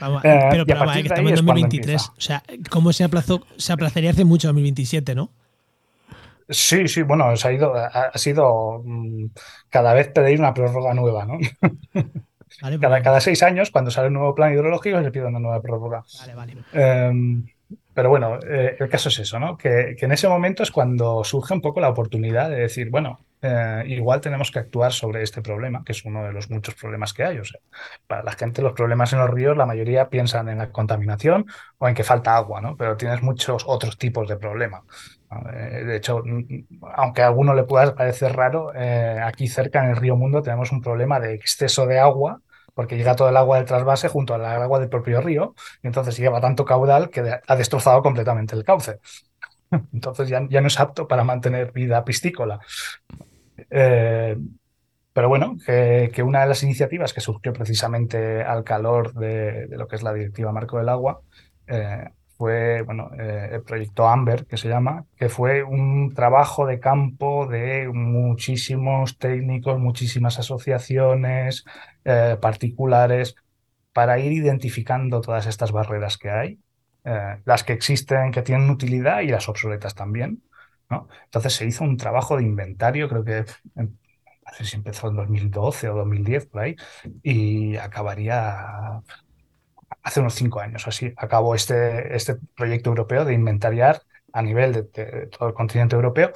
[0.00, 2.08] Vamos, eh, pero, pero que estamos en 2023.
[2.08, 3.46] O sea, ¿cómo se aplazó?
[3.56, 5.30] Se aplazaría hace mucho a 2027, ¿no?
[6.48, 9.26] Sí, sí, bueno, se ha, ido, ha, sido mm,
[9.68, 11.38] cada vez pedir una prórroga nueva, ¿no?
[12.80, 16.04] cada, cada, seis años, cuando sale un nuevo plan hidrológico, se pide una nueva prórroga.
[16.72, 17.46] Em,
[17.96, 19.56] pero bueno, eh, el caso es eso, ¿no?
[19.56, 23.84] Que, en ese momento es cuando surge un poco la oportunidad de decir, bueno, eh,
[23.86, 27.24] igual tenemos que actuar sobre este problema, que es uno de los muchos problemas que
[27.24, 27.38] hay.
[27.38, 27.58] O sea,
[28.06, 31.46] para la gente los problemas en los ríos, la mayoría piensan en la contaminación
[31.78, 32.76] o en que falta agua, ¿no?
[32.76, 34.82] Pero tienes muchos otros tipos de problemas.
[35.54, 36.22] Eh, de hecho,
[36.96, 38.72] aunque a alguno le pueda parecer raro,
[39.24, 42.42] aquí cerca en el río Mundo tenemos un problema de exceso de agua
[42.76, 46.18] porque llega todo el agua del trasvase junto al agua del propio río, y entonces
[46.18, 49.00] lleva tanto caudal que ha destrozado completamente el cauce.
[49.94, 52.60] Entonces ya, ya no es apto para mantener vida piscícola.
[53.70, 54.36] Eh,
[55.14, 59.96] pero bueno, que, una de las iniciativas que surgió precisamente al calor de, lo que
[59.96, 61.22] es la Directiva Marco del Agua
[61.66, 66.78] eh, fue bueno, eh, el proyecto Amber, que se llama, que fue un trabajo de
[66.80, 71.64] campo de muchísimos técnicos, muchísimas asociaciones
[72.04, 73.34] eh, particulares,
[73.92, 76.60] para ir identificando todas estas barreras que hay,
[77.04, 80.42] eh, las que existen, que tienen utilidad y las obsoletas también.
[80.90, 81.08] ¿no?
[81.24, 83.44] Entonces se hizo un trabajo de inventario, creo que
[83.74, 83.88] no
[84.56, 86.76] sé si empezó en 2012 o 2010 por ahí,
[87.22, 89.02] y acabaría
[90.06, 94.82] hace unos cinco años así, acabó este, este proyecto europeo de inventariar a nivel de,
[95.26, 96.32] todo el continente europeo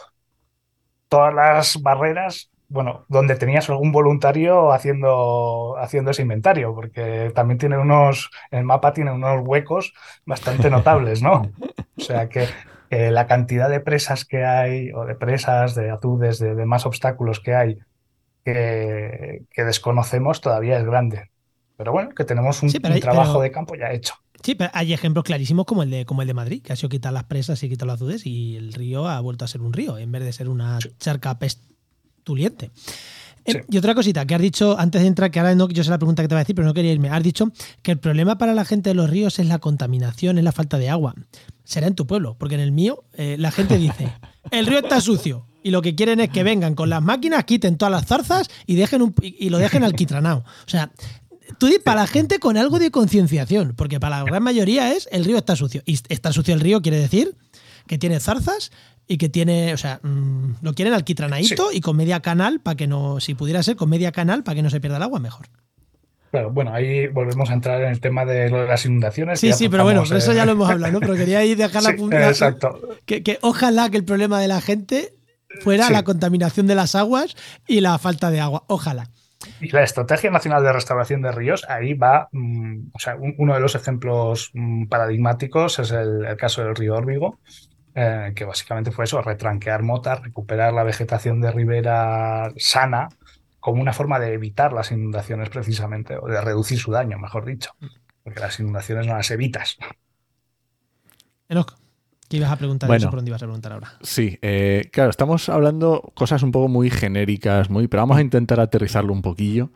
[1.07, 7.79] todas las barreras, bueno, donde tenías algún voluntario haciendo, haciendo ese inventario, porque también tiene
[7.79, 9.93] unos, el mapa tiene unos huecos
[10.27, 11.43] bastante notables, ¿no?
[11.97, 12.49] O sea que
[12.91, 17.55] la cantidad de presas que hay, o de presas, de atudes, de demás obstáculos que
[17.55, 17.79] hay,
[18.45, 21.31] que, que desconocemos, todavía es grande.
[21.81, 24.12] Pero bueno, que tenemos un, trabajo de campo ya hecho.
[24.43, 26.90] Sí, pero hay ejemplos clarísimos como el de, como el de Madrid, que ha sido
[26.90, 29.73] quitar las presas y quitar los azudes y el río ha vuelto a ser un
[29.73, 32.71] río en vez de ser una charca pestuliente.
[33.47, 35.88] Eh, y otra cosita que has dicho antes de entrar, que ahora no, yo sé
[35.88, 37.09] la pregunta que te voy a decir, pero no quería irme.
[37.09, 40.45] Has dicho que el problema para la gente de los ríos es la contaminación, es
[40.45, 41.14] la falta de agua.
[41.64, 44.12] Será en tu pueblo, porque en el mío eh, la gente dice,
[44.51, 45.47] el río está sucio.
[45.62, 48.77] Y lo que quieren es que vengan con las máquinas, quiten todas las zarzas y,
[48.77, 50.45] dejen y lo dejen alquitranado.
[50.66, 50.90] O sea,
[51.59, 55.09] tú dices para la gente con algo de concienciación, porque para la gran mayoría es
[55.13, 55.83] el río está sucio.
[55.87, 57.37] Y está sucio el río quiere decir
[57.87, 58.71] que tiene zarzas
[59.07, 62.87] y que tiene, o sea, mm, lo quieren alquitranadito y con media canal para que
[62.87, 65.47] no, si pudiera ser con media canal para que no se pierda el agua, mejor.
[66.31, 69.41] Claro, bueno, ahí volvemos a entrar en el tema de las inundaciones.
[69.41, 71.01] Sí, sí, pero bueno, eso ya lo hemos hablado, ¿no?
[71.01, 72.29] Pero quería ir dejar la punta.
[72.29, 72.81] Exacto.
[73.05, 75.13] Que, que, ojalá que el problema de la gente
[75.61, 77.35] fuera la contaminación de las aguas
[77.67, 78.63] y la falta de agua.
[78.69, 79.11] Ojalá.
[79.61, 83.61] Y la Estrategia Nacional de Restauración de Ríos, ahí va, mm, o sea, uno de
[83.61, 87.38] los ejemplos mm, paradigmáticos es el, caso del río Órbigo,
[87.94, 93.09] eh, que básicamente fue eso, retranquear motas, recuperar la vegetación de ribera sana,
[93.59, 97.73] como una forma de evitar las inundaciones precisamente, o de reducir su daño, mejor dicho,
[98.23, 99.77] porque las inundaciones no las evitas.
[101.49, 101.80] Enoch.
[102.31, 102.87] ¿Qué ibas a preguntar?
[102.87, 103.93] Bueno, eso por dónde ibas a preguntar ahora.
[104.03, 108.61] Sí, eh, claro, estamos hablando cosas un poco muy genéricas, muy, pero vamos a intentar
[108.61, 109.71] aterrizarlo un poquillo,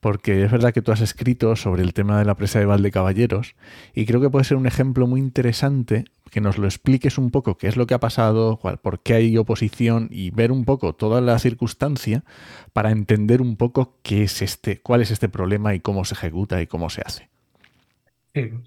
[0.00, 3.56] porque es verdad que tú has escrito sobre el tema de la presa de Valdecaballeros
[3.94, 7.58] y creo que puede ser un ejemplo muy interesante que nos lo expliques un poco
[7.58, 11.20] qué es lo que ha pasado, por qué hay oposición y ver un poco toda
[11.20, 12.24] la circunstancia
[12.72, 16.62] para entender un poco qué es este, cuál es este problema y cómo se ejecuta
[16.62, 17.28] y cómo se hace.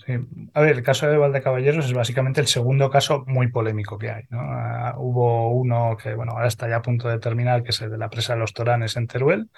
[0.06, 0.14] Sí.
[0.54, 4.24] A ver, el caso de Valdecaballeros es básicamente el segundo caso muy polémico que hay.
[4.32, 7.92] Ah, hubo uno que, bueno, ahora está ya a punto de terminar, que es el
[7.92, 9.50] de la presa de los Toranes en Teruel,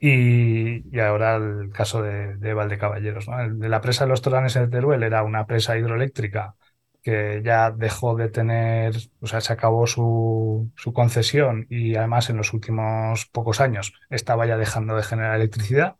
[0.00, 3.28] y, ahora el caso de, de Valdecaballeros.
[3.28, 6.56] El de la presa de los Toranes en Teruel era una presa hidroeléctrica
[7.02, 12.36] que ya dejó de tener, o sea, se acabó su, su concesión y además en
[12.36, 15.96] los últimos pocos años estaba ya dejando de generar electricidad.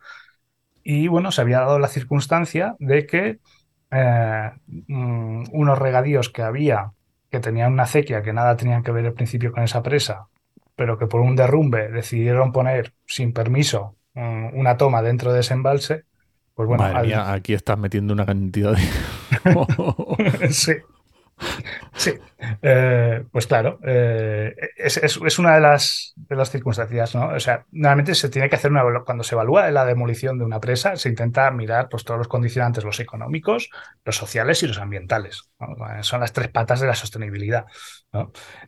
[0.83, 3.39] Y bueno, se había dado la circunstancia de que
[3.91, 6.93] eh, mm, unos regadíos que había,
[7.31, 10.29] que tenían una acequia que nada tenían que ver al principio con esa presa,
[10.77, 15.55] pero que por un derrumbe decidieron poner sin permiso mm, una toma dentro de ese
[15.55, 16.05] embalse,
[16.55, 16.85] pues bueno.
[16.85, 20.51] aquí estás metiendo una cantidad de.
[20.51, 20.73] sí.
[21.95, 22.13] Sí,
[22.63, 27.29] eh, pues claro, eh, es, una de las, de las circunstancias, ¿no?
[27.29, 30.61] O sea, normalmente se tiene que hacer una, cuando se evalúa la demolición de una
[30.61, 33.71] presa, se intenta mirar pues, todos los condicionantes, los económicos,
[34.05, 35.51] los sociales y los ambientales.
[36.03, 37.67] Son las tres patas de la sostenibilidad.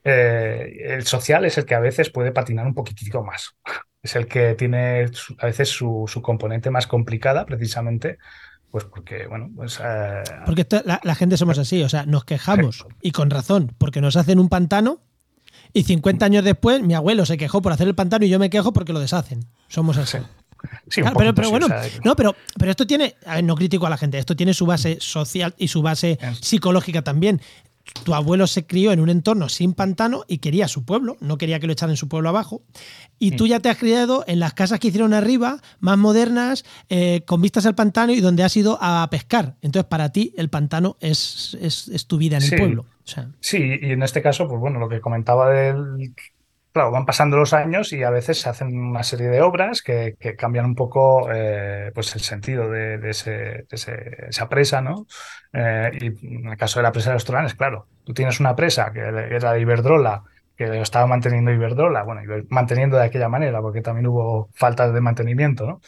[0.04, 3.56] Eh, el social es el que a veces puede patinar un poquitito más.
[4.02, 5.06] Es el que tiene
[5.38, 8.18] a veces su, su componente más complicada, precisamente
[8.72, 9.78] pues porque, bueno, pues...
[9.84, 14.16] Eh, porque la, gente somos así, o sea, nos quejamos, y con razón, porque nos
[14.16, 15.00] hacen un pantano
[15.74, 18.48] y 50 años después mi abuelo se quejó por hacer el pantano y yo me
[18.48, 19.44] quejo porque lo deshacen.
[19.68, 20.18] Somos así.
[20.88, 21.02] Sí.
[21.16, 21.66] pero, bueno,
[22.04, 24.64] no, pero, pero esto tiene, a ver, no critico a la gente, esto tiene su
[24.64, 27.42] base social y su base psicológica también
[28.04, 31.60] tu abuelo se crió en un entorno sin pantano y quería su pueblo, no quería
[31.60, 32.62] que lo echaran en su pueblo abajo.
[33.18, 37.22] Y tú ya te has criado en las casas que hicieron arriba, más modernas, eh,
[37.24, 39.56] con vistas al pantano y donde has ido a pescar.
[39.62, 42.86] Entonces, para ti, el pantano es, es, tu vida en el pueblo.
[43.40, 46.14] Sí, y en este caso, pues bueno, lo que comentaba del
[46.72, 50.16] claro, van pasando los años y a veces se hacen una serie de obras que,
[50.38, 55.06] cambian un poco eh, pues el sentido de, esa presa, ¿no?
[55.52, 58.56] Eh, y en el caso de la presa de los Tolanes, claro, tú tienes una
[58.56, 60.24] presa que era de Iberdrola,
[60.56, 65.00] que lo estaba manteniendo Iberdrola, bueno, manteniendo de aquella manera, porque también hubo falta de
[65.00, 65.80] mantenimiento, ¿no?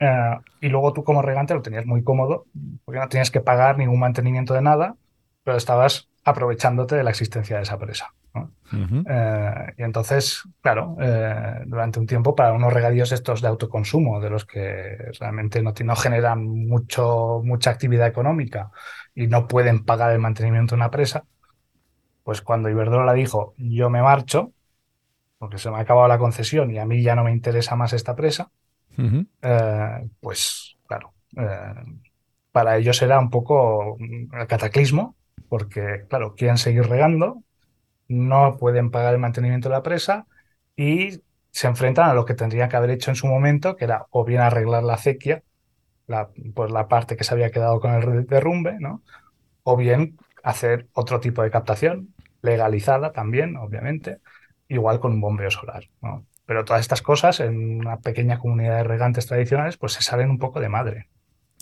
[0.00, 2.46] Eh, y luego tú como regante lo tenías muy cómodo,
[2.84, 4.96] porque no tenías que pagar ningún mantenimiento de nada,
[5.44, 8.12] pero estabas aprovechándote de la existencia de esa presa.
[8.34, 14.30] Eh, y entonces, claro, eh, durante un tiempo para unos regadíos estos de autoconsumo, de
[14.30, 18.70] los que realmente no, no generan mucho, mucha actividad económica
[19.14, 21.24] y no pueden pagar el mantenimiento de una presa,
[22.22, 24.52] pues cuando Iberdrola dijo yo me marcho,
[25.38, 27.92] porque se me ha acabado la concesión y a mí ya no me interesa más
[27.92, 28.50] esta presa,
[29.42, 31.12] eh, pues claro,
[32.52, 35.16] para ellos era un poco el cataclismo,
[35.48, 37.42] porque claro, quieren seguir regando,
[38.12, 40.26] no pueden pagar el mantenimiento de la presa
[40.76, 41.20] y
[41.50, 44.24] se enfrentan a lo que tendrían que haber hecho en su momento, que era o
[44.24, 45.42] bien arreglar la acequia,
[46.06, 49.02] la, pues la parte que se había quedado con el derrumbe, ¿no?
[49.64, 54.18] o bien hacer otro tipo de captación, legalizada también, obviamente,
[54.68, 55.84] igual con un bombeo solar.
[56.00, 56.26] ¿no?
[56.46, 60.38] Pero todas estas cosas en una pequeña comunidad de regantes tradicionales, pues se salen un
[60.38, 61.08] poco de madre.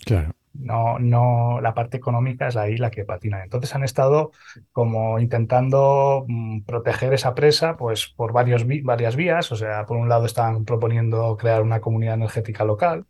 [0.05, 0.31] Claro.
[0.53, 3.43] No, no, la parte económica es ahí la que patina.
[3.43, 4.31] Entonces han estado
[4.71, 9.51] como intentando mm, proteger esa presa pues por varios, varias vías.
[9.51, 13.05] O sea, por un lado están proponiendo crear una comunidad energética local.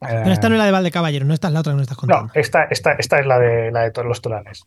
[0.00, 1.96] Pero esta no es la de Valdecaballeros, no esta es la otra que nos estás
[1.96, 2.26] contando.
[2.26, 4.66] No, esta, esta, esta es la de, la de todos los tolanes.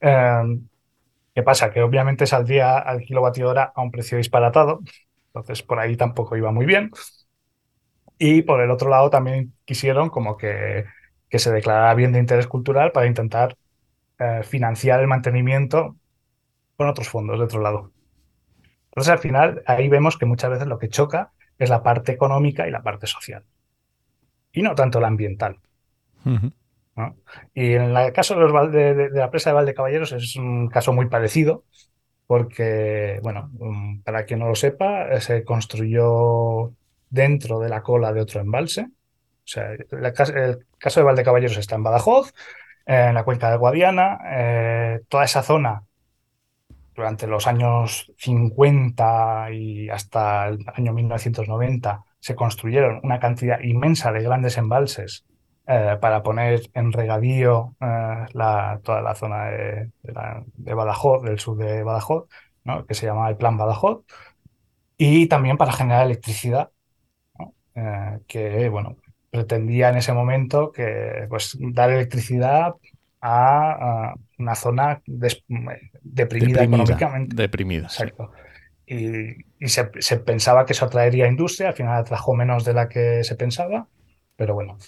[0.00, 0.68] Em,
[1.34, 1.72] ¿Qué pasa?
[1.72, 4.80] Que obviamente saldría al kilovatio hora a un precio disparatado.
[5.34, 6.90] Entonces por ahí tampoco iba muy bien.
[8.26, 10.86] Y por el otro lado también quisieron como que,
[11.30, 13.54] se declarara bien de interés cultural para intentar
[14.18, 15.96] eh, financiar el mantenimiento
[16.74, 17.92] con otros fondos de otro lado.
[18.86, 22.66] Entonces al final ahí vemos que muchas veces lo que choca es la parte económica
[22.66, 23.44] y la parte social.
[24.52, 25.58] Y no tanto la ambiental.
[27.52, 31.64] Y en el caso de, de, la presa de Valdecaballeros es un caso muy parecido,
[32.26, 36.72] porque, bueno, mm, para quien no lo sepa, se construyó
[37.14, 38.82] dentro de la cola de otro embalse.
[38.82, 40.12] O sea, el,
[40.78, 42.34] caso de Valdecaballeros está en Badajoz,
[42.86, 45.82] en la cuenca de Guadiana, eh, toda esa zona
[46.94, 54.22] durante los años 50 y hasta el año 1990 se construyeron una cantidad inmensa de
[54.22, 55.24] grandes embalses
[55.66, 58.26] eh, para poner en regadío eh,
[58.82, 59.90] toda la zona de,
[60.74, 62.28] Badajoz, del sur de Badajoz,
[62.88, 64.04] que se llamaba el Plan Badajoz,
[64.96, 66.70] y también para generar electricidad
[67.74, 68.96] eh, que bueno,
[69.30, 72.74] pretendía en ese momento que, pues, dar electricidad
[73.20, 77.34] a, una zona deprimida, económicamente.
[77.34, 77.86] Deprimida.
[77.86, 78.30] Exacto.
[78.86, 83.34] Y, se, pensaba que eso atraería industria, al final atrajo menos de la que se
[83.34, 83.88] pensaba,
[84.36, 84.78] pero bueno.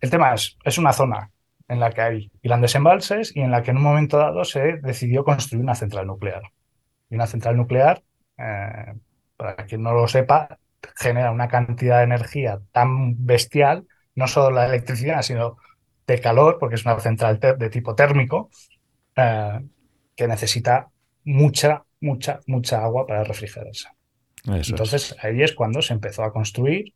[0.00, 1.30] El tema es, es una zona
[1.68, 4.78] en la que hay grandes embalses y en la que en un momento dado se
[4.78, 6.42] decidió construir una central nuclear.
[7.10, 8.02] Y una central nuclear,
[8.38, 8.94] eh,
[9.36, 10.58] para quien no lo sepa,
[10.96, 15.56] genera una cantidad de energía tan bestial, no solo la electricidad, sino
[16.06, 18.50] de calor, porque es una central de tipo térmico,
[19.16, 19.60] eh,
[20.14, 20.88] que necesita
[21.24, 23.88] mucha, mucha, mucha agua para refrigerarse.
[24.44, 26.94] Entonces ahí es cuando se empezó a construir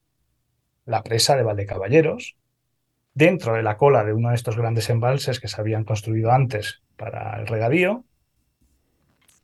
[0.86, 2.36] la presa de Valdecaballeros,
[3.12, 6.82] dentro de la cola de uno de estos grandes embalses que se habían construido antes
[6.96, 8.04] para el regadío,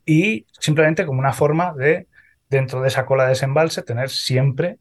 [0.05, 2.07] y simplemente como una forma de
[2.49, 4.79] dentro de esa cola de desembalse tener siempre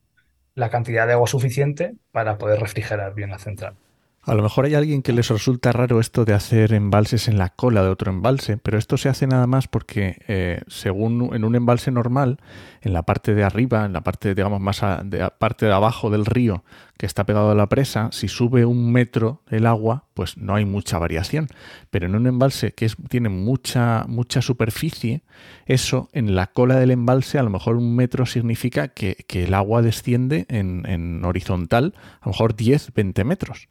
[0.54, 3.76] la cantidad de agua suficiente para poder refrigerar bien la central.
[4.26, 7.50] A lo mejor hay alguien que les resulta raro esto de hacer embalses en la
[7.50, 11.56] cola de otro embalse, pero esto se hace nada más porque eh, según en un
[11.56, 12.40] embalse normal,
[12.86, 16.24] en la parte de arriba, en la parte, digamos, más de, parte de abajo del
[16.24, 16.64] río
[17.00, 20.66] que está pegado a la presa, si sube un metro el agua, pues no hay
[20.66, 21.48] mucha variación.
[21.90, 25.24] Pero en un embalse que tiene mucha, mucha superficie,
[25.66, 29.82] eso en la cola del embalse, a lo mejor un metro significa que, el agua
[29.82, 33.68] desciende en, en horizontal, a lo mejor 10, 20 metros.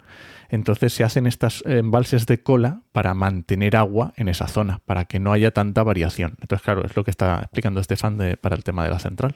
[0.54, 5.18] Entonces se hacen estas embalses de cola para mantener agua en esa zona, para que
[5.18, 6.36] no haya tanta variación.
[6.40, 9.34] Entonces, claro, es lo que está explicando Estefan para el tema de la central.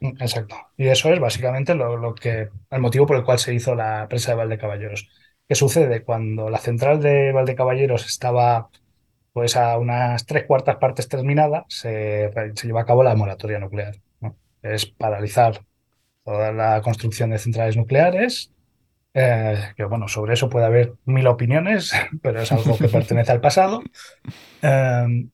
[0.00, 0.56] Exacto.
[0.76, 4.32] Y eso es básicamente lo, que, el motivo por el cual se hizo la presa
[4.32, 5.08] de Valdecaballeros.
[5.48, 6.02] ¿Qué sucede?
[6.02, 8.68] Cuando la central de Valdecaballeros estaba
[9.32, 13.94] pues a unas tres cuartas partes terminada, se, se lleva a cabo la moratoria nuclear.
[14.60, 15.64] Es paralizar
[16.24, 18.51] toda la construcción de centrales nucleares,
[19.14, 21.92] eh, que bueno, sobre eso puede haber mil opiniones,
[22.22, 23.82] pero es algo que pertenece al pasado.
[24.64, 25.26] Eh,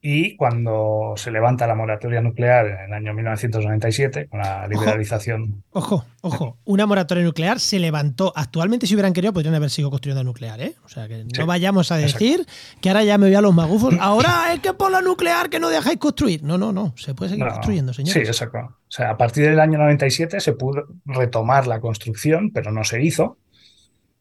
[0.00, 5.64] y cuando se levanta la moratoria nuclear en el año 1997, con la liberalización.
[5.70, 8.32] Ojo, ojo, una moratoria nuclear se levantó.
[8.36, 10.74] Actualmente, si hubieran querido, podrían haber sido construyendo nuclear, ¿eh?
[10.84, 12.46] O sea, que no vayamos a decir
[12.80, 13.94] que ahora ya me voy a los magufos.
[14.00, 16.42] Ahora es que por la nuclear que no dejáis construir.
[16.42, 16.94] No, no, no.
[16.96, 18.14] Se puede seguir construyendo, señores.
[18.14, 18.58] Sí, exacto.
[18.58, 23.02] O sea, a partir del año 97 se pudo retomar la construcción, pero no se
[23.02, 23.38] hizo.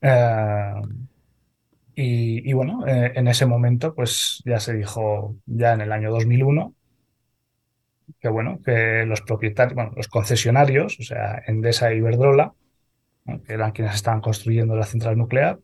[0.01, 0.73] Eh,
[1.97, 6.73] Y, bueno, eh, en ese momento, pues ya se dijo, ya en el año 2001,
[8.19, 12.53] que bueno, que los propietarios, bueno, los concesionarios, o sea, Endesa e Iberdrola,
[13.45, 15.59] que eran quienes estaban construyendo la central nuclear,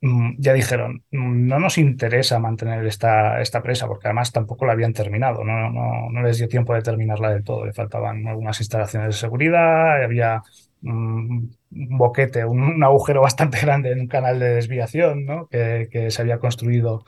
[0.00, 4.92] mm, ya dijeron, no nos interesa mantener esta, esta presa, porque además tampoco la habían
[4.92, 9.08] terminado, no, no, no les dio tiempo de terminarla del todo, le faltaban algunas instalaciones
[9.08, 10.42] de seguridad, había
[10.82, 15.46] un boquete, un, agujero bastante grande en un canal de desviación ¿no?
[15.48, 17.04] que, que, se había construido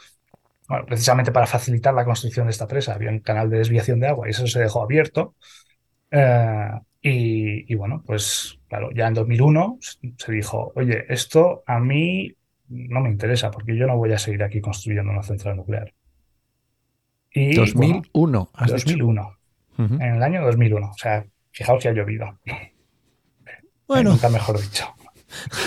[0.68, 2.94] bueno, precisamente para facilitar la construcción de esta presa.
[2.94, 5.34] Había un canal de desviación de agua y eso se dejó abierto.
[6.10, 6.70] Eh,
[7.02, 9.78] y, y, bueno, pues claro, ya en 2001
[10.16, 12.34] se dijo, oye, esto a mí
[12.68, 15.92] no me interesa porque yo no voy a seguir aquí construyendo una central nuclear.
[17.32, 19.36] Y, 2001, has 2001.
[19.78, 20.86] En el año 2001.
[20.86, 22.38] O sea, fijaos que ha llovido.
[23.90, 24.10] Bueno.
[24.10, 24.84] Nunca mejor dicho.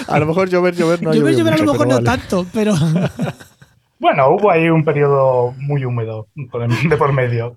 [0.07, 2.73] A lo mejor llover, llover no ha Llover, llover a lo mejor no tanto, pero.
[3.99, 7.55] Bueno, hubo ahí un periodo muy húmedo de por medio.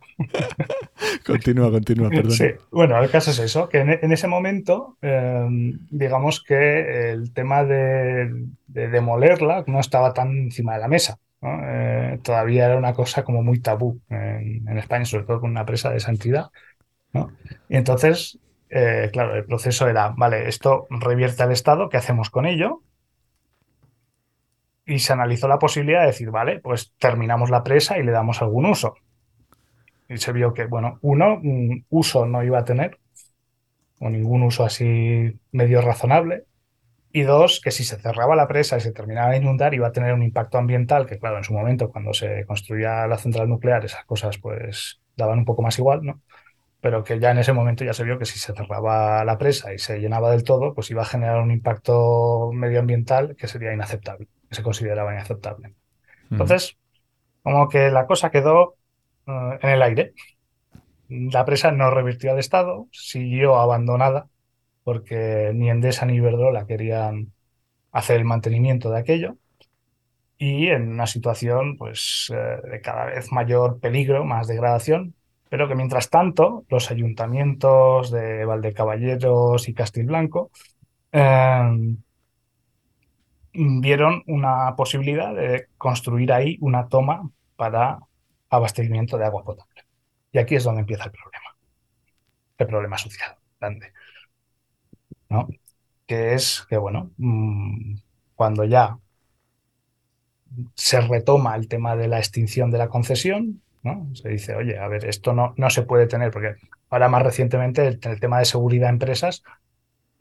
[1.27, 2.31] continúa, continúa, perdón.
[2.31, 7.65] Sí, bueno, el caso es eso, que en, ese momento, em, digamos que el tema
[7.65, 8.31] de,
[8.69, 11.19] demolerla no estaba tan encima de la mesa.
[11.43, 15.67] Eh, todavía era una cosa como muy tabú en, en, España, sobre todo con una
[15.67, 16.51] presa de esa entidad.
[17.13, 17.33] ¿no?
[17.69, 18.39] Y entonces
[18.69, 22.83] eh, claro, el proceso era, vale, esto revierte al Estado, ¿qué hacemos con ello?
[24.85, 28.43] Y se analizó la posibilidad de decir, vale, pues terminamos la presa y le damos
[28.43, 28.95] algún uso.
[30.09, 32.99] Y se vio que, bueno, uno, un uso no iba a tener,
[33.99, 36.45] o ningún uso así medio razonable.
[37.13, 39.93] Y dos, que si se cerraba la presa y se terminaba de inundar, iba a
[39.93, 43.85] tener un impacto ambiental, que claro, en su momento, cuando se construía la central nuclear,
[43.85, 46.21] esas cosas pues daban un poco más igual, ¿no?
[46.87, 49.75] Pero que ya en ese momento ya se vio que si se cerraba la presa
[49.75, 54.29] y se llenaba del todo, pues iba a generar un impacto medioambiental que sería inaceptable,
[54.49, 55.75] que se consideraba inaceptable.
[56.31, 56.79] Entonces,
[57.43, 58.77] como que la cosa quedó
[59.27, 60.15] eh, en el aire.
[61.09, 64.29] La presa no revirtió al Estado, siguió abandonada,
[64.85, 67.33] porque ni Endesa ni Iberdrola querían
[67.91, 69.39] hacer el mantenimiento de aquello
[70.39, 75.16] y en una situación pues, eh, de cada vez mayor peligro, más degradación,
[75.49, 80.51] pero que mientras tanto los ayuntamientos de Valdecaballeros y Castilblanco
[81.13, 81.99] em,
[83.53, 87.99] vieron una posibilidad de construir ahí una toma para
[88.51, 89.85] abastecimiento de agua potable.
[90.33, 91.57] Y aquí es donde empieza el problema.
[92.59, 93.93] El problema social grande.
[95.29, 95.49] ¿no?
[96.07, 97.97] Que es que, bueno, mm,
[98.35, 98.99] cuando ya
[100.75, 103.63] se retoma el tema de la extinción de la concesión,
[104.15, 106.57] se dice, oye, a ver, esto no, no se puede tener, porque
[106.91, 109.43] ahora más recientemente el, tema de seguridad de empresas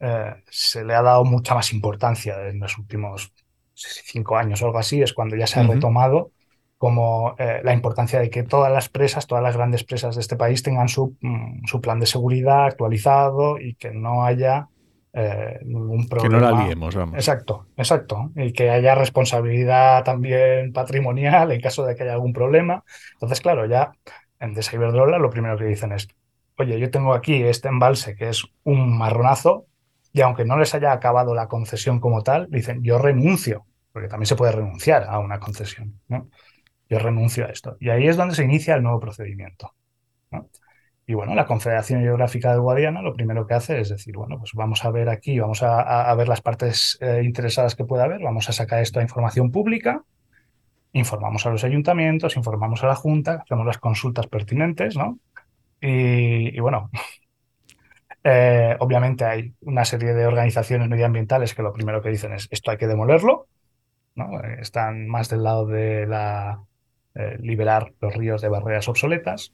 [0.00, 3.32] eh, se le ha dado mucha más importancia en los últimos
[3.74, 6.30] cinco años o algo así, es cuando ya se ha retomado
[6.78, 10.36] como eh, la importancia de que todas las presas, todas las grandes presas de este
[10.36, 14.68] país tengan su, mm, su plan de seguridad actualizado y que no haya
[15.18, 16.38] eh, ningún problema.
[16.38, 17.14] Que no la liemos, vamos.
[17.14, 18.32] Exacto, exacto.
[18.36, 22.84] Y que haya responsabilidad también patrimonial en caso de que haya algún problema.
[23.14, 23.92] Entonces, claro, ya
[24.40, 26.08] en Iberdrola lo primero que dicen es,
[26.58, 29.64] oye, yo tengo aquí este embalse que es un marronazo
[30.12, 34.26] y aunque no les haya acabado la concesión como tal, dicen, yo renuncio, porque también
[34.26, 36.28] se puede renunciar a una concesión, ¿no?
[36.90, 37.78] Yo renuncio a esto.
[37.80, 39.72] Y ahí es donde se inicia el nuevo procedimiento.
[40.30, 40.50] ¿no?
[41.08, 44.52] Y bueno, la Confederación Geográfica de Guadiana lo primero que hace es decir, bueno, pues
[44.54, 48.48] vamos a ver aquí, vamos a, ver las partes eh, interesadas que pueda haber, vamos
[48.48, 50.02] a sacar esto a información pública,
[50.92, 55.20] informamos a los ayuntamientos, informamos a la Junta, hacemos las consultas pertinentes, ¿no?
[55.80, 56.90] Y, bueno,
[58.24, 62.72] eh, obviamente hay una serie de organizaciones medioambientales que lo primero que dicen es esto
[62.72, 63.46] hay que demolerlo,
[64.16, 64.42] ¿no?
[64.42, 66.62] Están más del lado de la,
[67.14, 69.52] eh, liberar los ríos de barreras obsoletas.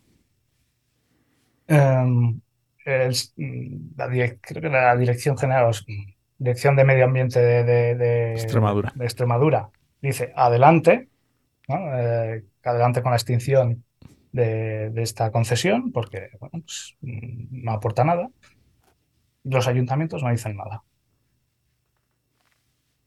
[1.73, 2.41] Em,
[2.85, 4.07] la,
[4.41, 5.73] creo que la Dirección General,
[6.39, 8.93] Dirección de Medio Ambiente de, Extremadura.
[8.95, 9.71] de Extremadura,
[10.03, 11.09] dice adelante,
[11.69, 13.85] eh, adelante con la extinción
[14.33, 18.29] de, esta concesión, porque pues, no aporta nada.
[19.45, 20.85] Los ayuntamientos no dicen nada.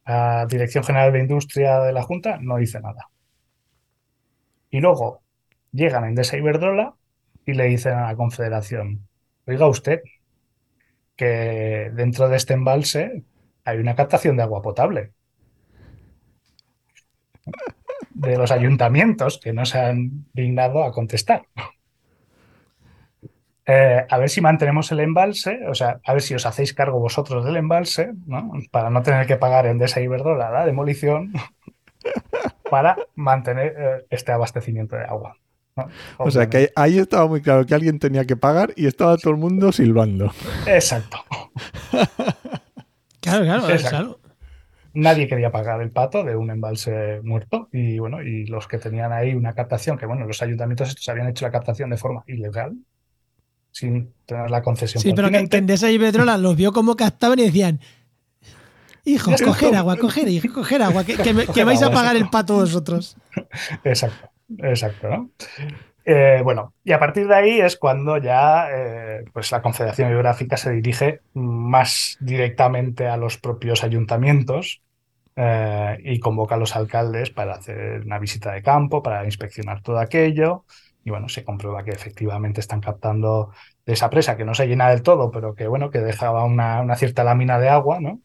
[0.08, 3.10] La Dirección General de Industria de la Junta no dice nada.
[4.72, 5.22] Y luego
[5.72, 6.96] llegan a Endesa Iberdrola
[7.46, 9.08] y le dicen a la Confederación,
[9.46, 10.02] oiga usted,
[11.16, 13.24] que dentro de este embalse
[13.64, 15.12] hay una captación de agua potable.
[18.10, 21.44] De los ayuntamientos que no se han dignado a contestar.
[23.68, 27.00] Eh, a ver si mantenemos el embalse, o sea, a ver si os hacéis cargo
[27.00, 28.52] vosotros del embalse, ¿no?
[28.72, 31.34] para no tener que pagar en Desa la demolición.
[32.70, 35.38] para mantener eh, este abastecimiento de agua.
[36.18, 39.32] O sea que ahí estaba muy claro que alguien tenía que pagar y estaba todo
[39.32, 40.32] el mundo silbando.
[40.66, 41.18] Exacto.
[43.22, 44.20] claro, claro, claro.
[44.94, 49.12] Nadie quería pagar el pato de un embalse muerto y bueno, y los que tenían
[49.12, 52.78] ahí una captación, que bueno, los ayuntamientos estos habían hecho la captación de forma ilegal,
[53.72, 55.04] sin tener la concesión.
[55.04, 57.82] Sí, pero que Endesa y Petrola los vio como captaban y decían,
[59.04, 61.04] hijo, coger agua, coger, hijo, coger agua,
[61.54, 63.18] que, vais a pagar el pato vosotros.
[63.84, 64.30] Exacto,
[64.60, 65.30] exacto, ¿no?
[66.08, 70.56] Eh, bueno, y a partir de ahí es cuando ya eh, pues la Confederación Geográfica
[70.56, 74.84] se dirige más directamente a los propios ayuntamientos
[75.36, 79.98] eh, y convoca a los alcaldes para hacer una visita de campo, para inspeccionar todo
[79.98, 80.66] aquello.
[81.04, 83.52] Y bueno, se comprueba que efectivamente están captando
[83.86, 86.96] de esa presa que no se llena del todo, pero que bueno, que dejaba una,
[86.96, 88.22] cierta lámina de agua, ¿no?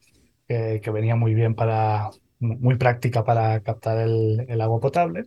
[0.47, 5.27] Que, venía muy bien para, muy práctica para captar el, agua potable.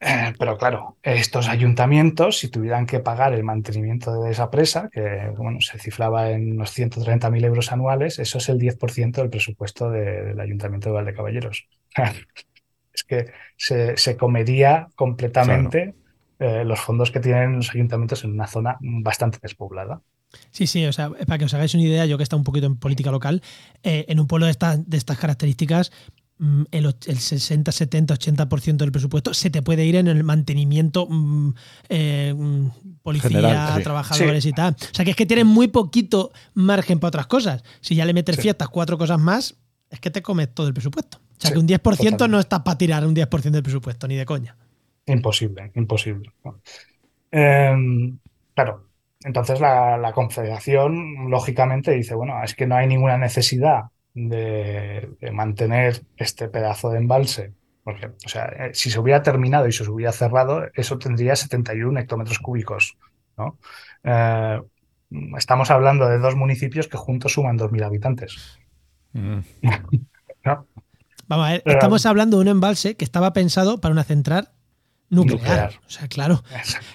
[0.00, 5.30] Eh, pero claro, estos ayuntamientos, si tuvieran que pagar el mantenimiento de esa presa, que
[5.36, 10.40] bueno, se cifraba en unos 130.000 euros anuales, eso es el 10% del presupuesto del
[10.40, 11.68] ayuntamiento de Valdecaballeros.
[12.94, 15.94] es que se, comería completamente
[16.38, 20.00] eh, los fondos que tienen los ayuntamientos en una zona bastante despoblada.
[20.50, 22.44] Sí, sí, o sea, para que os hagáis una idea, yo que he estado un
[22.44, 23.42] poquito en política local,
[23.82, 25.92] eh, en un pueblo de, de estas características,
[26.40, 31.54] mm, el, 60, 70, 80% del presupuesto se te puede ir en el mantenimiento, mm,
[31.88, 32.66] eh, mm,
[33.02, 34.74] policía, trabajadores y tal.
[34.74, 37.62] O sea, que es que tienes muy poquito margen para otras cosas.
[37.80, 39.56] Si ya le metes fiestas, cuatro cosas más,
[39.88, 41.18] es que te comes todo el presupuesto.
[41.18, 44.26] O sea, que un 10% no está para tirar un 10% del presupuesto, ni de
[44.26, 44.56] coña.
[45.06, 46.32] Imposible, imposible.
[47.30, 48.18] Em,
[48.54, 48.88] claro,
[49.22, 53.84] entonces la, Confederación lógicamente dice, bueno, es que no hay ninguna necesidad
[54.28, 57.52] de, mantener este pedazo de embalse,
[57.84, 61.98] porque, o sea, eh, si se hubiera terminado y se hubiera cerrado, eso tendría 71
[62.00, 62.96] hectómetros cúbicos,
[63.36, 63.58] ¿no?
[64.04, 64.60] Eh,
[65.36, 68.58] estamos hablando de dos municipios que juntos suman 2.000 habitantes.
[69.12, 69.40] Mm.
[71.28, 74.50] Vamos a ver, estamos hablando de un embalse que estaba pensado para una central
[75.10, 75.74] nuclear.
[75.86, 76.42] O sea, claro.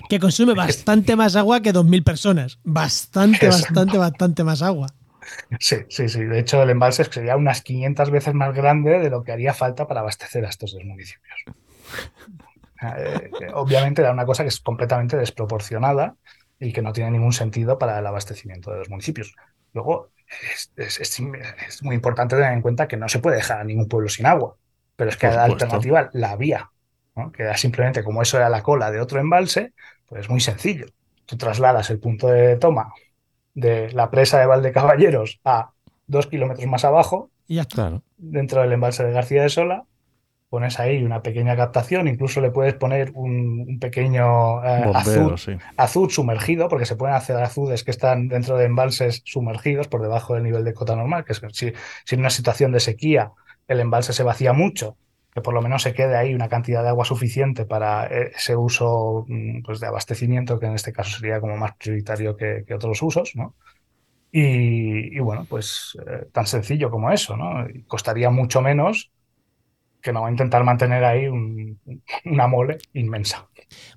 [0.09, 2.59] Que consume bastante más agua que 2.000 personas.
[2.63, 4.87] Bastante, bastante, bastante más agua.
[5.59, 6.23] Sí, sí, sí.
[6.23, 9.87] De hecho, el embalse sería unas 500 veces más grande de lo que haría falta
[9.87, 11.35] para abastecer a estos dos municipios.
[12.97, 16.15] Eh, obviamente era una cosa que es completamente desproporcionada
[16.59, 19.33] y que no tiene ningún sentido para el abastecimiento de los municipios.
[19.73, 20.11] Luego,
[20.75, 21.21] es,
[21.81, 24.57] muy importante tener en cuenta que no se puede dejar a ningún pueblo sin agua,
[24.95, 26.69] pero es que la alternativa la había
[27.33, 29.73] que era simplemente como eso era la cola de otro embalse,
[30.05, 30.87] pues es muy sencillo.
[31.25, 32.93] Tú trasladas el punto de toma
[33.55, 35.71] de la presa de Valdecaballeros a
[36.05, 38.01] dos kilómetros más abajo, y ya está.
[38.17, 39.85] dentro del embalse de García de Sola,
[40.49, 44.91] pones ahí una pequeña captación, incluso le puedes poner un, pequeño eh,
[45.77, 50.35] azud, sumergido, porque se pueden hacer azudes que están dentro de embalses sumergidos por debajo
[50.35, 51.73] del nivel de cota normal, que es si,
[52.05, 53.31] si en una situación de sequía
[53.67, 54.97] el embalse se vacía mucho
[55.35, 58.55] que por lo menos se quede ahí una cantidad de agua suficiente para eh, ese
[58.55, 63.01] uso mm, pues, de abastecimiento, que en este caso sería como más prioritario que, otros
[63.01, 63.53] usos, ¿no?
[64.31, 67.65] Y, bueno, pues eh, tan sencillo como eso, ¿no?
[67.87, 69.11] costaría mucho menos
[70.01, 71.27] que no intentar mantener ahí
[72.25, 73.47] una mole inmensa.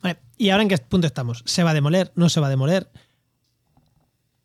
[0.01, 1.43] Vale, ¿y ahora en qué punto estamos?
[1.45, 2.12] ¿Se va a demoler?
[2.14, 2.89] ¿No se va a demoler?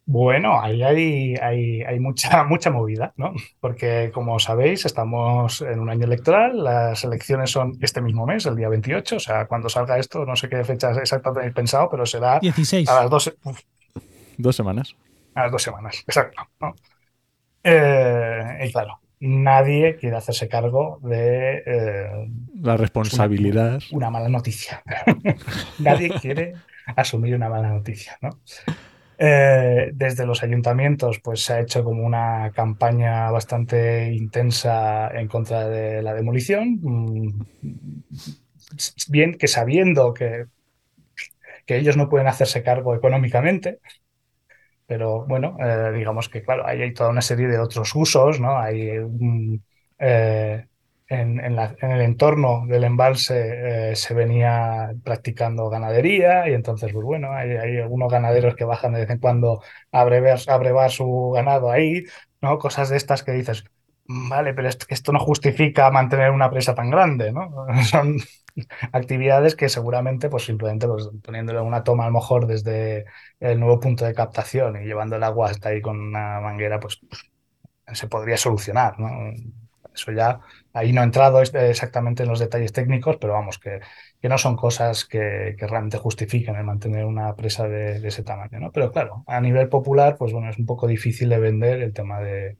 [0.06, 3.34] Bueno, ahí hay, hay, mucha, mucha movida, ¿no?
[3.60, 8.56] Porque como sabéis, estamos en un año electoral, las elecciones son este mismo mes, el
[8.56, 12.06] día 28, o sea, cuando salga esto, no sé qué fecha exacta tenéis pensado, pero
[12.06, 12.90] será 16.
[12.90, 13.34] a las dos,
[14.38, 14.96] dos semanas.
[15.36, 16.42] A las dos semanas, exacto.
[17.64, 21.64] Eh, y claro, nadie quiere hacerse cargo de...
[21.66, 22.30] Eh,
[22.62, 23.82] La responsabilidad.
[23.92, 24.84] una mala noticia.
[25.80, 26.56] nadie quiere
[26.98, 28.32] asumir una mala noticia, ¿no?
[29.26, 35.70] Eh, desde los ayuntamientos pues se ha hecho como una campaña bastante intensa en contra
[35.70, 37.42] de la demolición, mm,
[39.10, 40.46] bien que sabiendo que,
[41.66, 43.80] que ellos no pueden hacerse cargo económicamente,
[44.86, 48.58] pero bueno, eh, digamos que claro, ahí hay toda una serie de otros usos, ¿no?
[48.60, 48.90] Hay
[50.00, 50.66] eh,
[51.08, 57.78] en, el entorno del embalse eh, se venía practicando ganadería y entonces, pues bueno, hay,
[57.78, 62.04] algunos ganaderos que bajan de vez en cuando a brevar, su ganado ahí,
[62.42, 62.58] ¿no?
[62.58, 63.66] Cosas de estas que dices,
[64.06, 67.68] vale, pero esto, no justifica mantener una presa tan grande, ¿no?
[67.84, 68.18] Son
[68.92, 73.06] actividades que seguramente, pues simplemente pues, poniéndole una toma a lo mejor desde
[73.40, 77.00] el nuevo punto de captación y llevando el agua hasta ahí con una manguera, pues
[77.94, 79.10] se podría solucionar, ¿no?
[79.94, 80.40] Eso ya
[80.74, 83.80] ahí no he entrado exactamente en los detalles técnicos, pero vamos, que,
[84.20, 88.72] que no son cosas que, realmente justifiquen el mantener una presa de, ese tamaño, ¿no?
[88.72, 92.20] Pero claro, a nivel popular, pues bueno, es un poco difícil de vender el tema
[92.20, 92.58] de,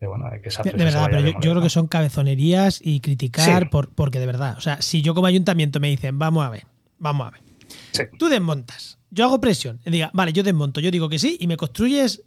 [0.00, 3.94] bueno, de que esa De, verdad, pero yo, creo que son cabezonerías y criticar por,
[3.94, 6.66] porque de verdad, o sea, si yo como ayuntamiento me dicen, vamos a ver,
[6.98, 11.08] vamos a ver, tú desmontas, yo hago presión, y diga, vale, yo desmonto, yo digo
[11.08, 12.24] que sí, y me construyes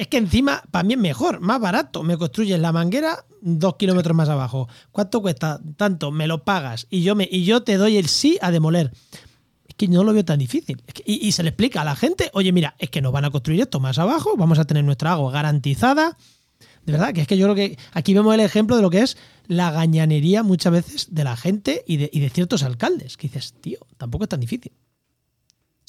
[0.00, 2.02] es que encima, para mí es mejor, más barato.
[2.02, 4.66] Me construyes la manguera dos kilómetros más abajo.
[4.92, 5.60] ¿Cuánto cuesta?
[5.76, 8.92] Tanto, me lo pagas y yo, me, y yo te doy el sí a demoler.
[9.68, 10.82] Es que no lo veo tan difícil.
[11.04, 13.60] y, se le explica a la gente, oye, mira, es que nos van a construir
[13.60, 16.16] esto más abajo, vamos a tener nuestra agua garantizada.
[16.86, 19.02] De verdad, que es que yo creo que aquí vemos el ejemplo de lo que
[19.02, 23.18] es la gañanería muchas veces de la gente y de, y de ciertos alcaldes.
[23.18, 24.72] Que dices, tío, tampoco es tan difícil.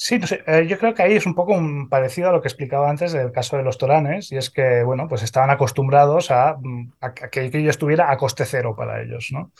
[0.04, 1.56] Sí, sé, eh, yo creo que ahí es un poco
[1.88, 5.06] parecido a lo que explicaba antes del caso de los toranes, y es que, bueno,
[5.06, 6.92] pues estaban acostumbrados a, mm,
[7.30, 9.52] que aquello estuviera a coste cero para ellos, ¿no?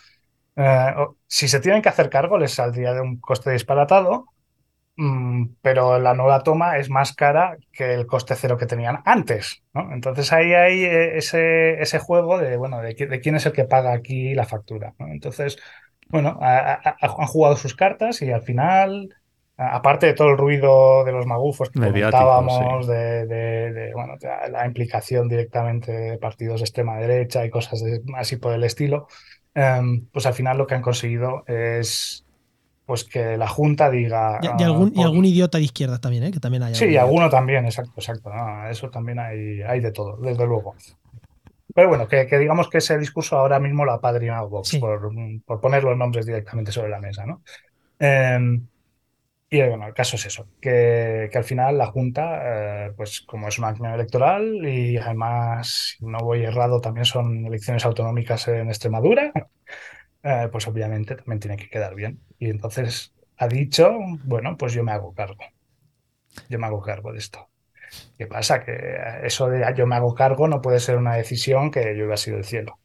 [0.57, 0.95] Eh,
[1.28, 4.26] si se tienen que hacer cargo, les saldría de un coste disparatado,
[4.97, 9.62] mm, pero la nueva toma es más cara que el coste cero que tenían antes,
[9.74, 9.93] ¿no?
[9.93, 14.34] Entonces ahí hay eh, ese juego de, bueno, de, quién es el que paga aquí
[14.34, 15.07] la factura, ¿no?
[15.09, 15.59] Entonces,
[16.09, 19.09] bueno, han jugado sus cartas y al final
[19.71, 23.93] aparte de todo el ruido de los magufos que comentábamos, de,
[24.51, 27.83] la implicación directamente de partidos de extrema derecha y cosas
[28.17, 29.09] así por el estilo,
[29.55, 32.25] em, pues al final lo que han conseguido es
[32.85, 34.41] pues que la Junta diga...
[34.43, 36.31] Y, algún, y algún, idiota de izquierda también, ¿eh?
[36.33, 36.75] que también hay.
[36.75, 38.31] Sí, y alguno también, exacto, exacto.
[38.69, 40.75] eso también hay, hay de todo, desde luego.
[41.75, 45.11] Pero bueno, que, digamos que ese discurso ahora mismo lo ha padrinado Vox, por,
[45.47, 47.43] por, poner los nombres directamente sobre la mesa, ¿no?
[47.99, 48.67] Em,
[49.53, 53.59] y bueno, el caso es eso, que, al final la Junta, eh, pues como es
[53.59, 59.30] un año electoral y además, no voy errado, también son elecciones autonómicas en Extremadura,
[60.22, 62.22] eh, pues obviamente también tiene que quedar bien.
[62.38, 63.94] Y entonces ha dicho,
[64.24, 65.44] bueno, pues yo me hago cargo.
[66.48, 67.50] Yo me hago cargo de esto.
[68.16, 68.64] ¿Qué pasa?
[68.64, 68.74] Que
[69.22, 72.36] eso de yo me hago cargo no puede ser una decisión que yo hubiera sido
[72.38, 72.78] del cielo,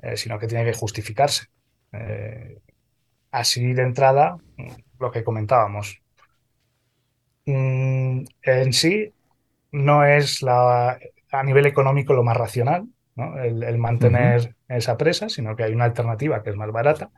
[0.00, 1.48] eh, sino que tiene que justificarse.
[3.30, 4.38] así de entrada,
[4.98, 6.00] lo que comentábamos,
[7.46, 9.12] Mm, en sí
[9.72, 10.98] no es la,
[11.30, 12.86] a nivel económico lo más racional,
[13.16, 17.10] el, mantener esa presa, sino que hay una alternativa que es más barata,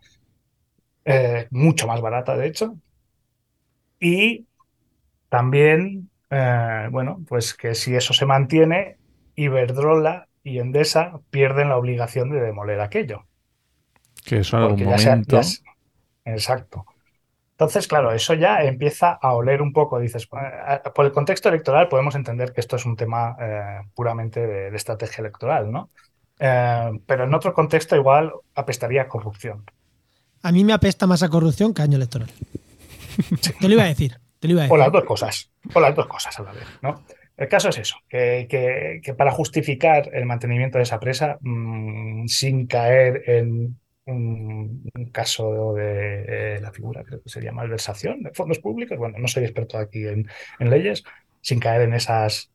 [1.05, 2.77] eh, mucho más barata de hecho,
[4.01, 4.47] y
[5.29, 8.97] también, eh, bueno, pues que si eso se mantiene,
[9.35, 13.27] Iberdrola y Endesa pierden la obligación de demoler aquello.
[14.25, 15.41] Que eso algún momento...
[16.25, 16.85] exacto.
[17.59, 19.99] Entonces, claro, eso ya empieza a oler un poco.
[19.99, 24.77] Dices, por el contexto electoral podemos entender que esto es un tema eh, puramente de,
[24.77, 25.91] estrategia electoral, ¿no?
[26.39, 29.65] Eh, pero en otro contexto igual apestaría a corrupción.
[30.41, 32.31] A mí me apesta más a corrupción que año electoral.
[33.61, 34.21] Te lo iba a decir.
[34.39, 34.75] Te lo iba a decir.
[34.75, 35.51] O las dos cosas.
[35.75, 37.03] O las dos cosas a la vez, ¿no?
[37.37, 43.23] El caso es eso, que, para justificar el mantenimiento de esa presa, mm, sin caer
[43.27, 43.79] en
[44.09, 48.99] un, caso de eh, la figura, creo que sería malversación de fondos públicos.
[48.99, 50.27] Bueno, no soy experto aquí en,
[50.59, 51.05] leyes,
[51.41, 52.51] sin caer en esas,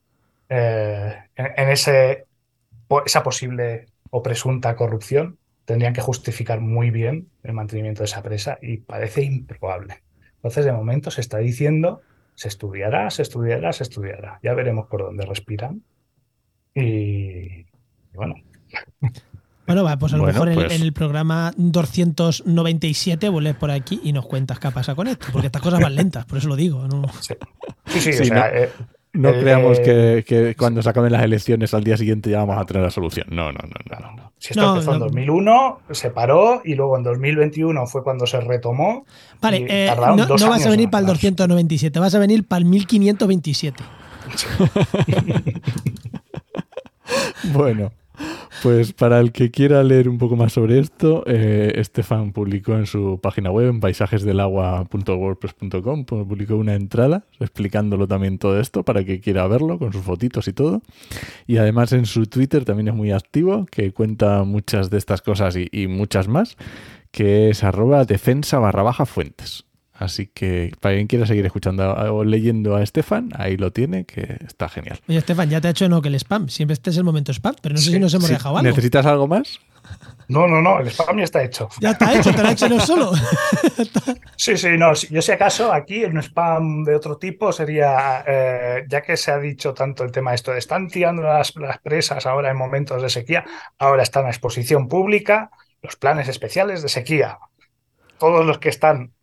[0.49, 2.25] eh, en, ese,
[3.05, 8.59] esa posible o presunta corrupción, tendrían que justificar muy bien el mantenimiento de esa presa
[8.61, 10.03] y parece improbable.
[10.35, 12.01] Entonces, de momento se está diciendo,
[12.35, 14.39] se estudiará, se estudiará, se estudiará.
[14.43, 15.83] Ya veremos por dónde respiran.
[16.75, 17.65] y
[18.13, 18.35] bueno.
[19.65, 24.25] Bueno, pues a lo mejor pues en, el programa 297 vuelves por aquí y nos
[24.25, 26.87] cuentas qué pasa con esto, porque estas cosas van lentas, por eso lo digo.
[26.87, 27.03] ¿no?
[27.85, 28.69] Sí, sí, o sea, no, eh,
[29.13, 32.65] no creamos que, que, cuando se acaben las elecciones al día siguiente ya vamos a
[32.65, 33.27] tener la solución.
[33.29, 33.99] No, no, no.
[33.99, 34.33] no, no.
[34.37, 39.05] Si esto empezó en 2001, se paró y luego en 2021 fue cuando se retomó.
[39.39, 42.65] Vale, eh, no, no vas a venir para el 297, vas a venir para el
[42.65, 43.83] 1527.
[47.53, 47.91] bueno.
[48.61, 52.85] Pues para el que quiera leer un poco más sobre esto, eh, Estefan publicó en
[52.85, 59.19] su página web, en paisajesdelagua.wordpress.com, pues publicó una entrada explicándolo también todo esto para que
[59.19, 60.81] quiera verlo con sus fotitos y todo.
[61.45, 65.57] Y además en su Twitter también es muy activo, que cuenta muchas de estas cosas
[65.57, 66.57] y, muchas más,
[67.11, 69.65] que es arroba defensa barra baja fuentes.
[70.03, 74.37] Así que para quien quiera seguir escuchando o leyendo a Estefan, ahí lo tiene, que
[74.45, 74.99] está genial.
[75.07, 76.49] Oye, Estefan, ya te ha hecho no que el spam.
[76.49, 78.69] Siempre este es el momento spam, pero no sé si nos hemos dejado algo.
[78.69, 79.61] ¿Necesitas algo más?
[80.27, 81.69] No, no, no, el spam ya está hecho.
[81.79, 83.11] Ya está hecho, te lo ha hecho no solo.
[84.35, 84.93] sí, sí, no.
[84.93, 89.39] Yo si acaso aquí un spam de otro tipo sería, eh, ya que se ha
[89.39, 93.01] dicho tanto el tema de esto, de están tirando las, las presas ahora en momentos
[93.01, 93.45] de sequía,
[93.79, 95.49] ahora están a exposición pública
[95.81, 97.39] los planes especiales de sequía.
[98.17, 99.13] Todos los que están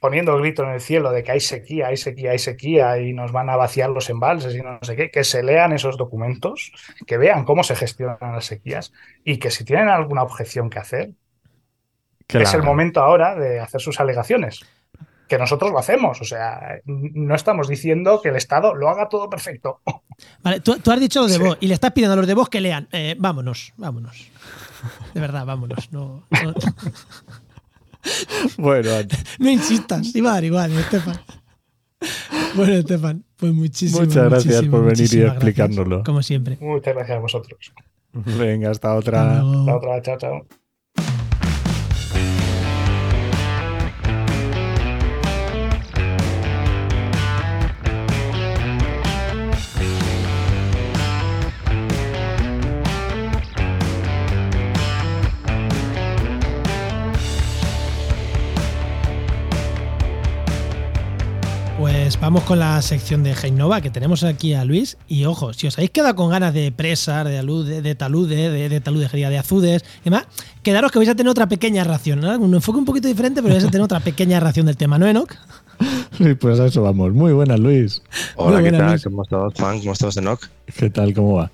[0.00, 3.12] poniendo el grito en el cielo de que hay sequía, hay sequía, hay sequía y
[3.12, 6.72] nos van a vaciar los embalses y no sé qué, que se lean esos documentos,
[7.06, 8.92] que vean cómo se gestionan las sequías
[9.24, 11.10] y que si tienen alguna objeción que hacer,
[12.28, 14.60] es el momento ahora de hacer sus alegaciones.
[15.28, 19.30] Que nosotros lo hacemos, o sea, no estamos diciendo que el Estado lo haga todo
[19.30, 19.80] perfecto.
[20.42, 22.48] Vale, tú, has dicho lo de vos y le estás pidiendo a los de vos
[22.48, 22.88] que lean.
[22.90, 24.28] Eh, vámonos, vámonos.
[25.14, 25.92] De verdad, vámonos.
[25.92, 26.24] no.
[28.58, 28.90] bueno,
[29.38, 31.20] no insistas, igual, igual, Estefan.
[32.54, 36.02] Bueno, Estefan, pues muchísimas Muchas gracias por venir y explicárnoslo.
[36.04, 36.58] como siempre.
[36.60, 37.72] Muchas gracias a vosotros.
[38.12, 39.40] Venga, hasta otra.
[39.40, 40.46] Hasta otra, chao, chao.
[62.30, 64.96] Vamos con la sección de Heinova, que tenemos aquí a Luis.
[65.08, 68.68] Y ojo, si os habéis quedado con ganas de presar, de alude, de talude, de,
[68.68, 70.28] de taludejería, de azudes y demás,
[70.62, 72.24] quedaros que vais a tener otra pequeña ración.
[72.24, 75.08] Un enfoque un poquito diferente, pero vais a tener otra pequeña ración del tema, ¿no,
[75.08, 75.34] Enoch?
[76.18, 77.12] Sí, pues a eso vamos.
[77.14, 78.02] Muy buenas, Luis.
[78.36, 79.02] Hola, ¿qué tal?
[79.02, 79.80] ¿Cómo estás, Juan?
[79.80, 80.40] ¿Cómo estás, Enoch?
[80.76, 81.14] ¿Qué tal?
[81.14, 81.50] ¿Cómo va?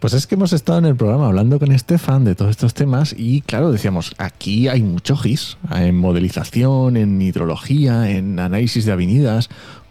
[0.00, 3.16] Pues es que hemos estado en el programa hablando con Estefan de todos estos temas
[3.18, 9.48] y claro, decíamos, aquí hay mucho GIS, en modelización, en hidrología, en análisis de avenidas.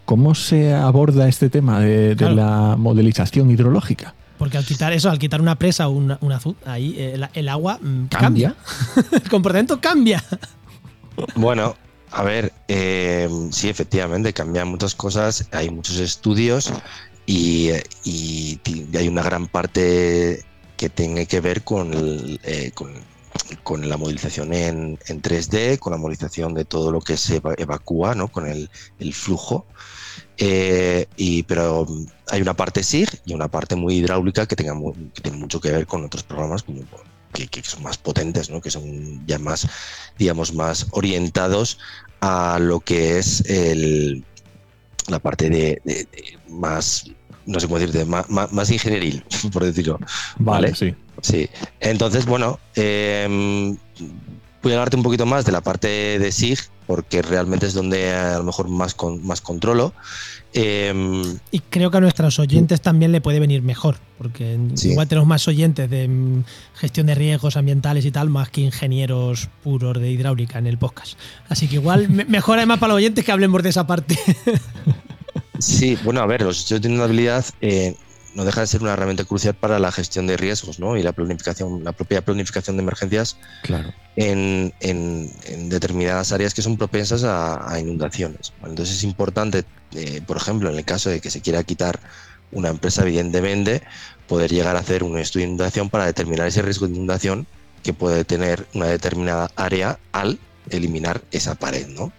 [0.08, 4.14] ¿Cómo se aborda este tema de, la modelización hidrológica?
[4.38, 7.78] Porque al quitar eso, al quitar una presa o una, azul, ahí eh, el, agua
[7.78, 8.54] mm, cambia.
[9.12, 10.24] el comportamiento cambia.
[11.34, 11.76] Bueno,
[12.10, 16.72] a ver, eh, sí, efectivamente, cambian muchas cosas, hay muchos estudios
[17.26, 20.42] y, hay una gran parte
[20.78, 21.90] que tiene que ver con,
[22.44, 22.94] eh, con,
[23.82, 28.28] la movilización en, en, 3D, con la movilización de todo lo que se evacúa, ¿no?
[28.28, 29.66] con el, el flujo.
[30.36, 31.86] Eh, y, pero
[32.30, 34.74] hay una parte SIG y una parte muy hidráulica que, tenga
[35.14, 36.82] que tiene mucho que ver con otros programas como,
[37.32, 38.60] que, que, son más potentes, ¿no?
[38.60, 39.66] que son ya más,
[40.18, 41.78] digamos, más orientados
[42.20, 44.24] a lo que es el,
[45.08, 46.06] la parte de
[46.48, 47.10] más
[47.48, 49.98] no sé cómo decirte, más, más, ingenieril, por decirlo.
[50.38, 50.94] Vale, sí.
[51.22, 51.48] Sí.
[51.80, 53.76] Entonces, bueno, em,
[54.62, 58.12] voy a hablarte un poquito más de la parte de SIG, porque realmente es donde
[58.12, 59.92] a lo mejor más, más controlo.
[60.54, 65.28] Em, y creo que a nuestros oyentes también le puede venir mejor, porque igual tenemos
[65.28, 66.44] más oyentes de mm,
[66.74, 71.18] gestión de riesgos ambientales y tal, más que ingenieros puros de hidráulica en el podcast.
[71.48, 74.18] Así que igual mejor además para los oyentes que hablemos de esa parte.
[75.58, 77.96] Sí, bueno, a ver, los estudios de inundabilidad eh,
[78.38, 80.96] no deja de ser una herramienta crucial para la gestión de riesgos ¿no?
[80.96, 83.92] y la planificación, la propia planificación de emergencias claro.
[84.14, 84.72] en,
[85.68, 88.52] determinadas áreas que son propensas a, inundaciones.
[88.64, 91.98] Entonces es importante, eh, por ejemplo, en el caso de que se quiera quitar
[92.52, 93.82] una empresa, evidentemente,
[94.28, 97.48] poder llegar a hacer un estudio de inundación para determinar ese riesgo de inundación
[97.82, 100.38] que puede tener una determinada área al
[100.70, 102.12] eliminar esa pared, ¿no?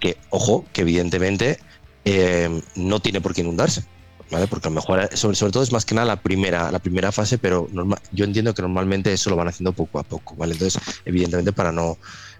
[0.00, 1.60] Que, ojo, que evidentemente
[2.04, 3.84] eh, no tiene por qué inundarse.
[4.30, 4.46] ¿Vale?
[4.46, 7.38] Porque a lo mejor, sobre, todo es más que nada la primera, la primera fase,
[7.38, 7.68] pero
[8.12, 10.54] yo entiendo que normalmente eso lo van haciendo poco a poco, ¿vale?
[10.54, 11.98] Entonces, evidentemente, para no,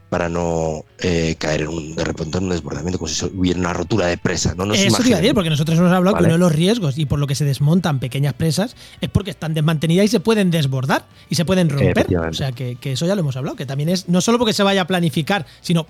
[0.08, 3.72] para no eh, caer en un, de repente en un desbordamiento, como si hubiera una
[3.72, 4.54] rotura de presa.
[4.54, 6.98] No Eso te iba a decir, porque nosotros hemos hablado que uno de los riesgos
[6.98, 10.50] y por lo que se desmontan pequeñas presas es porque están desmantenidas y se pueden
[10.50, 12.06] desbordar y se pueden romper.
[12.16, 14.52] O sea, que, que, eso ya lo hemos hablado, que también es no solo porque
[14.52, 15.86] se vaya a planificar, sino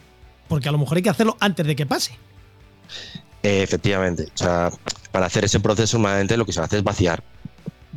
[0.49, 2.19] porque a lo mejor hay que hacerlo antes de que pase
[3.45, 4.25] efectivamente.
[4.35, 4.71] O sea,
[5.13, 7.23] para hacer ese proceso, normalmente lo que se hace es vaciar.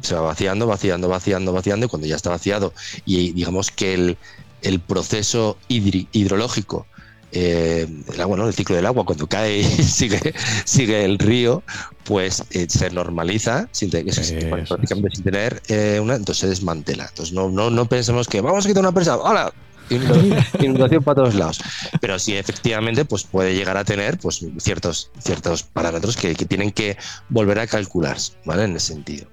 [0.02, 2.74] Se va vaciando, vaciando, vaciando, vaciando, y cuando ya está vaciado,
[3.06, 4.18] y digamos que el,
[4.62, 6.86] el proceso hidrológico,
[7.32, 8.48] eh, el agua, ¿no?
[8.48, 10.34] El ciclo del agua, cuando cae y sigue,
[10.66, 11.64] sigue el río,
[12.04, 17.06] pues eh, se normaliza sin, prácticamente sin tener eh, una, entonces se desmantela.
[17.06, 19.54] Entonces no, no, no pensemos que vamos a quitar una presa, ¡hola!
[20.59, 21.59] inundación para todos lados.
[22.01, 26.97] Pero sí, efectivamente, pues puede llegar a tener pues, ciertos, ciertos parámetros que, tienen que
[27.29, 28.63] volver a calcularse, ¿vale?
[28.63, 29.27] En ese sentido.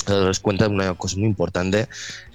[0.00, 1.88] Entonces, cuenta una cosa muy importante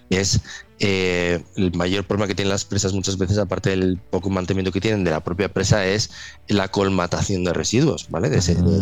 [0.09, 0.41] es
[0.79, 4.81] eh, el mayor problema que tienen las presas muchas veces, aparte del poco mantenimiento que
[4.81, 6.09] tienen de la propia presa, es
[6.47, 8.29] la colmatación de residuos, ¿vale?
[8.29, 8.37] De,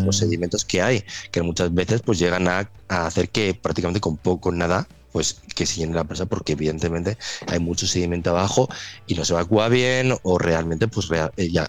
[0.05, 4.15] los sedimentos que hay, que muchas veces pues llegan a, a hacer que prácticamente con
[4.15, 4.88] poco nada
[5.18, 8.70] pues que se llene la presa porque evidentemente hay mucho sedimento abajo
[9.07, 11.68] y no se evacúa bien o realmente pues eh, ya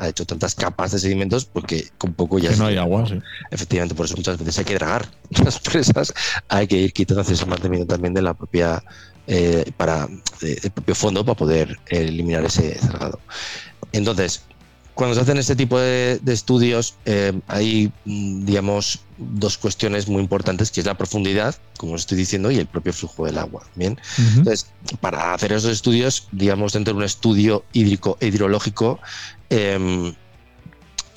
[0.00, 3.04] ha hecho tantas capas de sedimentos porque con poco ya no hay agua
[3.52, 5.08] efectivamente por eso muchas veces hay que dragar
[5.44, 6.12] las presas.
[6.48, 8.82] Hay que ir quitando ese mantenimiento también de la propia
[9.28, 10.08] eh, para
[10.42, 13.20] el propio fondo para poder eliminar ese cerrado.
[13.92, 14.42] Entonces,
[14.98, 20.72] cuando se hacen este tipo de, estudios, eh, hay, mm, digamos, dos cuestiones muy importantes,
[20.72, 23.62] que es la profundidad, como os estoy diciendo, y el propio flujo del agua.
[23.76, 24.66] Bien, entonces,
[25.00, 28.98] para hacer esos estudios, digamos, dentro de un estudio hídrico hidrológico,
[29.50, 30.16] em,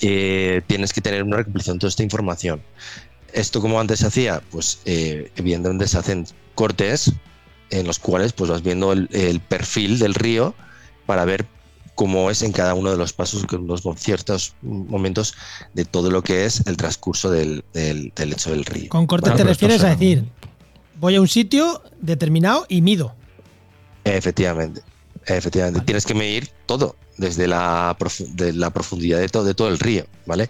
[0.02, 2.62] eh, tienes que tener una recopilación de toda esta información.
[3.34, 7.14] Esto, como antes se hacía, pues eh, evidentemente se hacen cortes
[7.72, 10.54] en los cuales pues vas viendo el perfil del río
[11.08, 11.48] para ver
[11.96, 15.36] como es en cada uno de los pasos, en los ciertos momentos
[15.74, 18.90] de todo lo que es el transcurso del, del, lecho del río.
[18.90, 20.26] Con cortes te refieres a decir,
[21.00, 23.16] voy a un sitio determinado y mido.
[24.04, 24.82] Efectivamente,
[25.26, 25.82] efectivamente.
[25.82, 27.96] Tienes que medir todo, desde la,
[28.30, 30.50] de la profundidad de todo, de todo el río, ¿vale?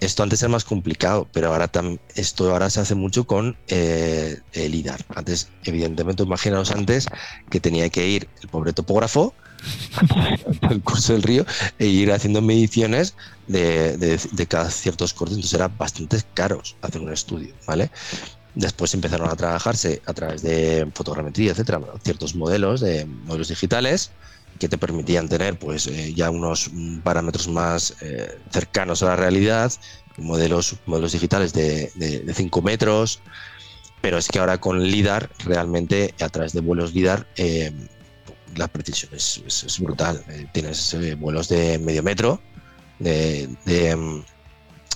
[0.00, 1.70] Esto antes era más complicado, pero ahora
[2.14, 5.04] esto ahora se hace mucho con eh, el IDAR.
[5.14, 7.08] Antes, evidentemente, imaginaos antes
[7.50, 9.34] que tenía que ir el pobre topógrafo
[10.70, 11.44] el curso del río
[11.78, 13.14] e ir haciendo mediciones
[13.46, 15.36] de, cada ciertos cortes.
[15.36, 17.90] Entonces era bastante caros hacer un estudio, ¿vale?
[18.54, 24.10] Después empezaron a trabajarse a través de fotogrametría, etcétera, ciertos modelos de modelos digitales
[24.58, 26.70] que te permitían tener pues eh, ya unos
[27.04, 29.72] parámetros más eh, cercanos a la realidad,
[30.16, 33.20] modelos, modelos digitales de 5 metros,
[34.00, 37.72] pero es que ahora con LIDAR, realmente a través de vuelos LIDAR, eh,
[38.58, 40.22] la precisión es, brutal.
[40.28, 42.40] Eh, tienes eh, vuelos de medio metro,
[42.98, 44.22] de, em,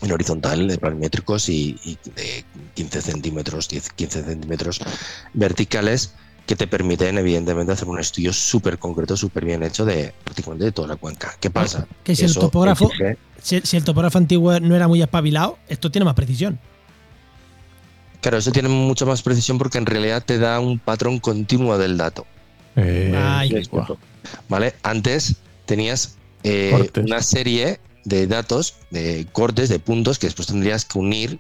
[0.03, 1.79] en horizontal, de planimétricos y,
[2.17, 2.45] de
[2.75, 4.81] 15 centímetros, 10, 15 centímetros
[5.33, 6.15] verticales
[6.47, 10.73] que te permiten, evidentemente, hacer un estudio súper concreto, súper bien hecho de prácticamente de
[10.73, 11.37] toda la cuenca.
[11.39, 11.87] ¿Qué pasa?
[12.03, 12.91] Que si el topógrafo,
[13.41, 16.59] si, el topógrafo antiguo no era muy espabilado, esto tiene más precisión.
[18.21, 21.97] Claro, eso tiene mucha más precisión porque en realidad te da un patrón continuo del
[21.97, 22.27] dato.
[22.77, 23.63] Eh,
[24.49, 24.75] ¿Vale?
[24.83, 30.99] Antes tenías eh, una serie de datos, de cortes, de puntos que después tendrías que
[30.99, 31.39] unir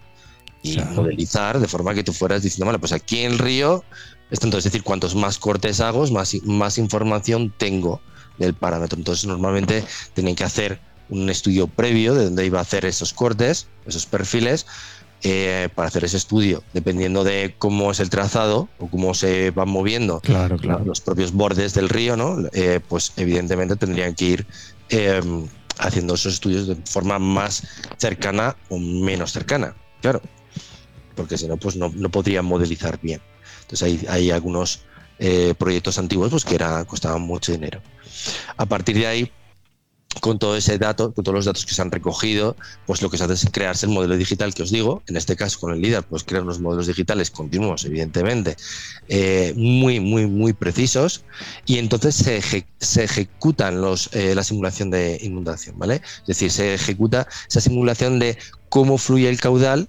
[0.62, 3.84] y modelizar de forma que tú fueras diciendo, vale, pues aquí en el río,
[4.30, 8.00] esto entonces es decir, cuantos más cortes hago, más, más información tengo
[8.38, 8.98] del parámetro.
[8.98, 13.66] Entonces normalmente tenían que hacer un estudio previo de dónde iba a hacer esos cortes,
[13.86, 14.66] esos perfiles,
[15.24, 19.68] eh, para hacer ese estudio, dependiendo de cómo es el trazado o cómo se van
[19.68, 20.20] moviendo
[20.84, 22.38] los propios bordes del río, ¿no?
[22.52, 24.46] Eh, pues evidentemente tendrían que ir
[24.88, 25.46] em,
[25.78, 27.62] haciendo esos estudios de forma más
[27.98, 30.20] cercana o menos cercana, claro,
[31.14, 33.20] porque si no, pues no, no podrían modelizar bien.
[33.62, 34.80] Entonces hay, hay algunos
[35.18, 37.80] eh, proyectos antiguos pues, que era, costaban mucho dinero.
[38.56, 39.32] A partir de ahí,
[40.20, 42.56] con todo ese dato, con todos los datos que se han recogido,
[42.86, 45.36] pues lo que se hace es crearse el modelo digital que os digo, en este
[45.36, 48.56] caso con el líder, pues crear unos modelos digitales continuos, evidentemente,
[49.08, 51.24] eh, muy, muy, muy precisos,
[51.66, 56.02] y entonces se, ejecutan los, eh, la simulación de inundación, ¿vale?
[56.20, 58.38] Es decir, se ejecuta esa simulación de
[58.68, 59.88] cómo fluye el caudal,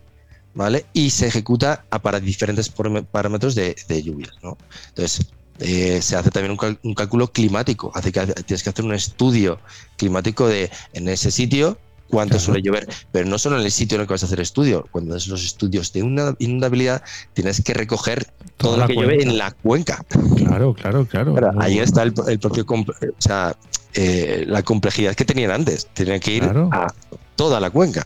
[0.53, 0.86] ¿vale?
[0.93, 4.57] Y se ejecuta para diferentes parámetros de, de lluvias, ¿no?
[4.89, 5.28] Entonces,
[5.66, 7.89] eh, se hace también un, cálculo climático.
[7.95, 9.59] Hace que tienes que hacer un estudio
[9.95, 11.78] climático de en ese sitio
[12.09, 14.41] cuánto suele llover, pero no solo en el sitio en el que vas a hacer
[14.41, 14.86] estudio.
[14.91, 17.01] Cuando haces los estudios de una inundabilidad,
[17.34, 20.03] tienes que recoger todo lo que llueve en la cuenca.
[20.36, 21.36] Claro, claro, claro.
[21.59, 22.86] ahí está el, propio, o
[23.18, 23.55] sea,
[23.93, 25.88] eh, la complejidad que tenían antes.
[25.93, 26.93] Tenían que ir a
[27.38, 28.05] toda la cuenca.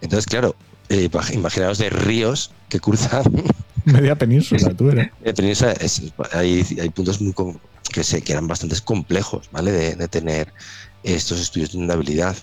[0.00, 0.56] Entonces, claro,
[0.88, 3.24] eh, imaginaos de ríos que cruzan
[3.92, 5.10] Media península, tú eres.
[5.34, 5.74] península
[6.32, 7.34] hay, puntos muy
[7.92, 9.72] que, se, que eran bastante complejos, ¿vale?
[9.72, 10.52] De, tener
[11.02, 12.36] estos estudios de inundabilidad.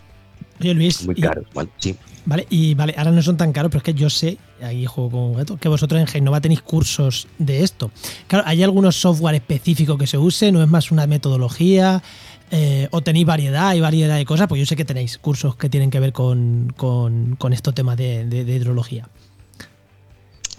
[0.59, 1.05] Oye, Luis.
[1.05, 1.69] Muy caros, ¿vale?
[1.77, 1.95] Sí.
[2.25, 5.33] Vale, y vale, ahora no son tan caros, pero es que yo sé, ahí juego
[5.33, 7.91] con esto, que vosotros en Genova tenéis cursos de esto.
[8.27, 10.51] Claro, ¿hay algunos software específico que se use?
[10.51, 12.01] ¿No es más una metodología?
[12.49, 14.47] Eh, ¿O tenéis variedad y variedad de cosas?
[14.47, 17.97] Pues yo sé que tenéis cursos que tienen que ver con, con, con estos temas
[17.97, 19.07] de, de hidrología.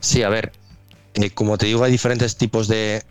[0.00, 0.52] Sí, a ver,
[1.16, 3.02] eh, como te digo, hay diferentes tipos de,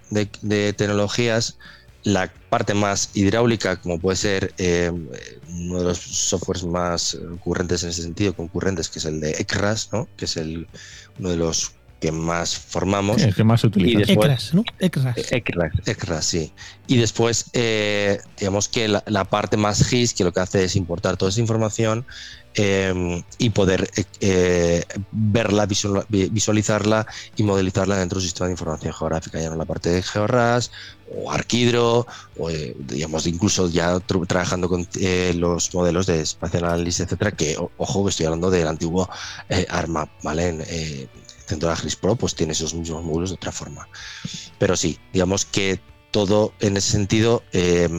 [0.77, 1.57] tecnologías.
[2.03, 4.91] La parte más hidráulica, como puede ser eh,
[5.49, 9.89] uno de los softwares más concurrentes en ese sentido, concurrentes, que es el de ECRAS,
[9.91, 10.07] ¿no?
[10.15, 10.67] que es el,
[11.17, 13.23] uno de los que más formamos.
[13.23, 14.11] el que más se utiliza.
[14.11, 14.63] ECRAS, ¿no?
[14.77, 15.17] ECRAS.
[15.87, 16.53] ECRAS, sí.
[16.85, 20.75] Y después, eh, digamos que la, la, parte más GIS, que lo que hace es
[20.75, 22.05] importar toda esa información
[22.57, 23.89] Em, y poder
[24.21, 24.81] eh,
[25.11, 30.01] verla, visualizarla y modelizarla dentro del sistema de información geográfica, ya no la parte de
[30.01, 30.71] GeoRAS
[31.13, 37.01] o Arquidro, o eh, digamos incluso ya trabajando con eh, los modelos de espacio análisis,
[37.01, 39.09] etcétera, que ojo que estoy hablando del antiguo
[39.69, 40.65] ARMAP, ¿vale?
[41.45, 43.87] Central Gris Pro pues tiene esos mismos módulos de otra forma.
[44.59, 45.81] Pero sí, digamos que
[46.11, 47.89] todo en ese sentido, eh,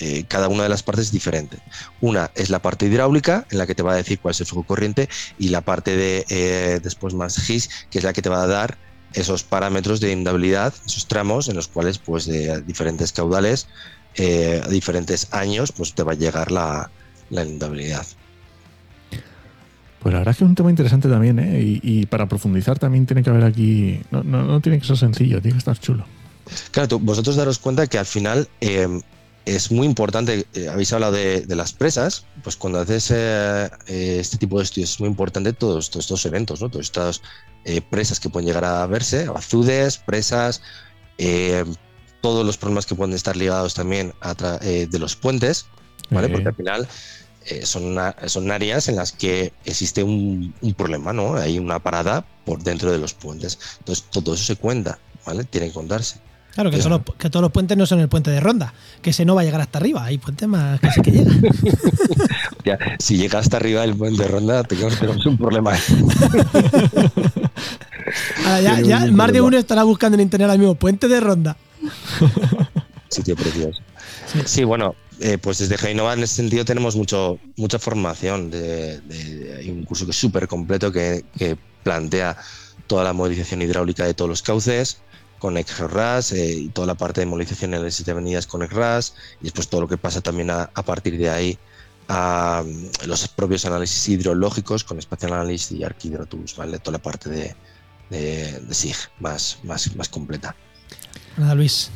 [0.00, 1.58] eh, cada una de las partes es diferente.
[2.00, 4.46] Una es la parte hidráulica, en la que te va a decir cuál es el
[4.46, 8.28] flujo corriente, y la parte de eh, después más GIS, que es la que te
[8.28, 8.78] va a dar
[9.12, 13.68] esos parámetros de inundabilidad, esos tramos en los cuales pues de diferentes caudales,
[14.18, 16.90] a diferentes años, pues te va a llegar la,
[17.30, 18.06] la inundabilidad.
[20.00, 21.80] Pues la verdad es que es un tema interesante también, ¿eh?
[21.82, 25.54] y, para profundizar también tiene que haber aquí, no, no, tiene que ser sencillo, tiene
[25.54, 26.06] que estar chulo.
[26.70, 28.48] Claro, vosotros daros cuenta que al final
[29.46, 34.58] es muy importante, eh, habéis hablado de, las presas, pues cuando haces eh, este tipo
[34.58, 36.68] de estudios es muy importante todos, estos eventos, ¿no?
[36.68, 37.22] todas estas
[37.90, 40.62] presas que pueden llegar a verse, azudes, presas,
[42.20, 45.66] todos los problemas que pueden estar ligados también a de los puentes,
[46.10, 46.28] ¿vale?
[46.28, 46.88] Porque al final
[47.48, 51.36] eh, son, son áreas en las que existe un, problema, ¿no?
[51.36, 53.58] Hay una parada por dentro de los puentes.
[53.78, 55.44] Entonces, todo eso se cuenta, ¿vale?
[55.44, 56.18] Tiene que contarse.
[56.56, 56.78] Claro, que,
[57.18, 59.44] que todos los puentes no son el puente de ronda, que ese no va a
[59.44, 61.42] llegar hasta arriba, hay puentes más que sí que llegan.
[62.98, 65.76] si llega hasta arriba el puente de ronda, tenemos, un problema.
[68.62, 71.58] ya, más de uno estará buscando en internet al mismo puente de ronda.
[73.10, 73.82] Sitio precioso.
[74.46, 78.50] Sí, bueno, eh, pues desde Genova en ese sentido tenemos mucho, mucha formación.
[78.50, 79.02] De,
[79.58, 81.22] hay un curso que es súper completo que,
[81.82, 82.38] plantea
[82.86, 85.02] toda la movilización hidráulica de todos los cauces
[85.38, 89.14] con EXRAS eh, y toda la parte de movilización en las siete avenidas con EXRAS
[89.40, 91.58] y después todo lo que pasa también a, partir de ahí
[92.08, 96.78] a mm, los propios análisis hidrológicos con Espacial Analysis y ArcHydroTools, ¿vale?
[96.78, 97.54] Toda la parte de,
[98.10, 100.54] de, SIG más, más, más completa.
[101.36, 101.90] Nada, Luis.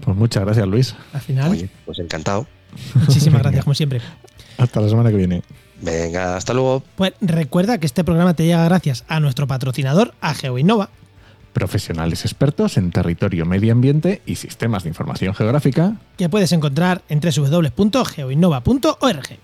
[0.00, 0.94] Pues muchas gracias, Luis.
[1.12, 1.70] Al final.
[1.84, 2.46] pues encantado.
[2.94, 4.00] Muchísimas gracias, como siempre.
[4.58, 5.42] Hasta la semana que viene.
[5.80, 6.82] Venga, hasta luego.
[6.96, 10.90] Pues recuerda que este programa te llega gracias a nuestro patrocinador, a GeoInnova.
[11.52, 15.96] Profesionales expertos en territorio, medio ambiente y sistemas de información geográfica.
[16.16, 19.38] Que puedes encontrar en www.geoinnova.org.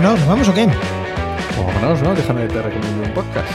[0.00, 0.66] no, ¿nos vamos o qué?
[1.80, 2.14] Vámonos, ¿no?
[2.14, 3.50] Déjame te recomiendo un podcast.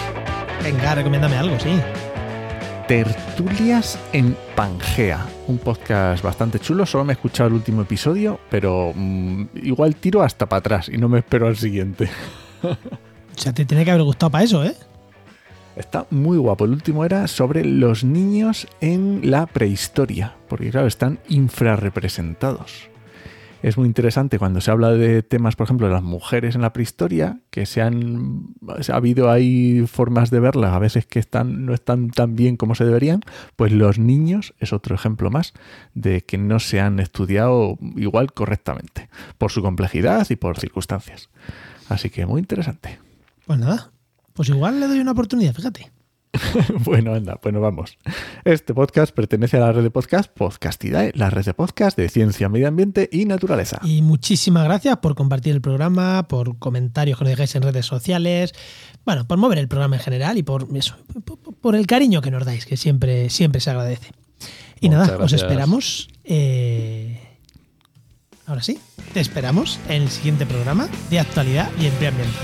[0.63, 1.79] Venga, recomiéndame algo, sí.
[2.87, 6.87] Tertulias en Pangea, un podcast bastante chulo.
[6.87, 10.97] Solo me he escuchado el último episodio, pero mm, igual tiro hasta para atrás y
[10.97, 12.09] no me espero al siguiente.
[12.63, 12.75] o
[13.35, 14.75] sea, te tiene que haber gustado para eso, ¿eh?
[15.75, 16.65] Está muy guapo.
[16.65, 22.89] El último era sobre los niños en la prehistoria, porque claro, están infrarrepresentados
[23.65, 26.71] es muy interesante cuando se habla de temas, por ejemplo, de las mujeres en la
[26.71, 31.73] prehistoria, que se han ha habido ahí formas de verlas a veces que están no
[31.73, 33.21] están tan bien como se deberían,
[33.55, 35.53] pues los niños es otro ejemplo más
[35.95, 39.09] de que no se han estudiado igual correctamente
[39.39, 41.29] por su complejidad y por circunstancias.
[41.89, 42.99] Así que muy interesante.
[43.47, 43.89] Pues nada,
[44.33, 45.94] pues igual le doy una oportunidad, fíjate.
[46.83, 47.97] bueno, anda, pues vamos.
[48.43, 52.49] Este podcast pertenece a la red de podcast Podcastidae, la red de podcast de ciencia,
[52.49, 53.79] medio ambiente y naturaleza.
[53.83, 58.53] Y muchísimas gracias por compartir el programa, por comentarios que nos dejáis en redes sociales,
[59.05, 60.95] bueno, por mover el programa en general y por eso,
[61.61, 64.11] por, el cariño que nos dais, que siempre, siempre se agradece.
[64.79, 66.09] Y nada, os esperamos.
[66.23, 67.19] Eh,
[68.45, 68.79] ahora sí,
[69.13, 72.43] te esperamos en el siguiente programa de actualidad y empleo ambiental.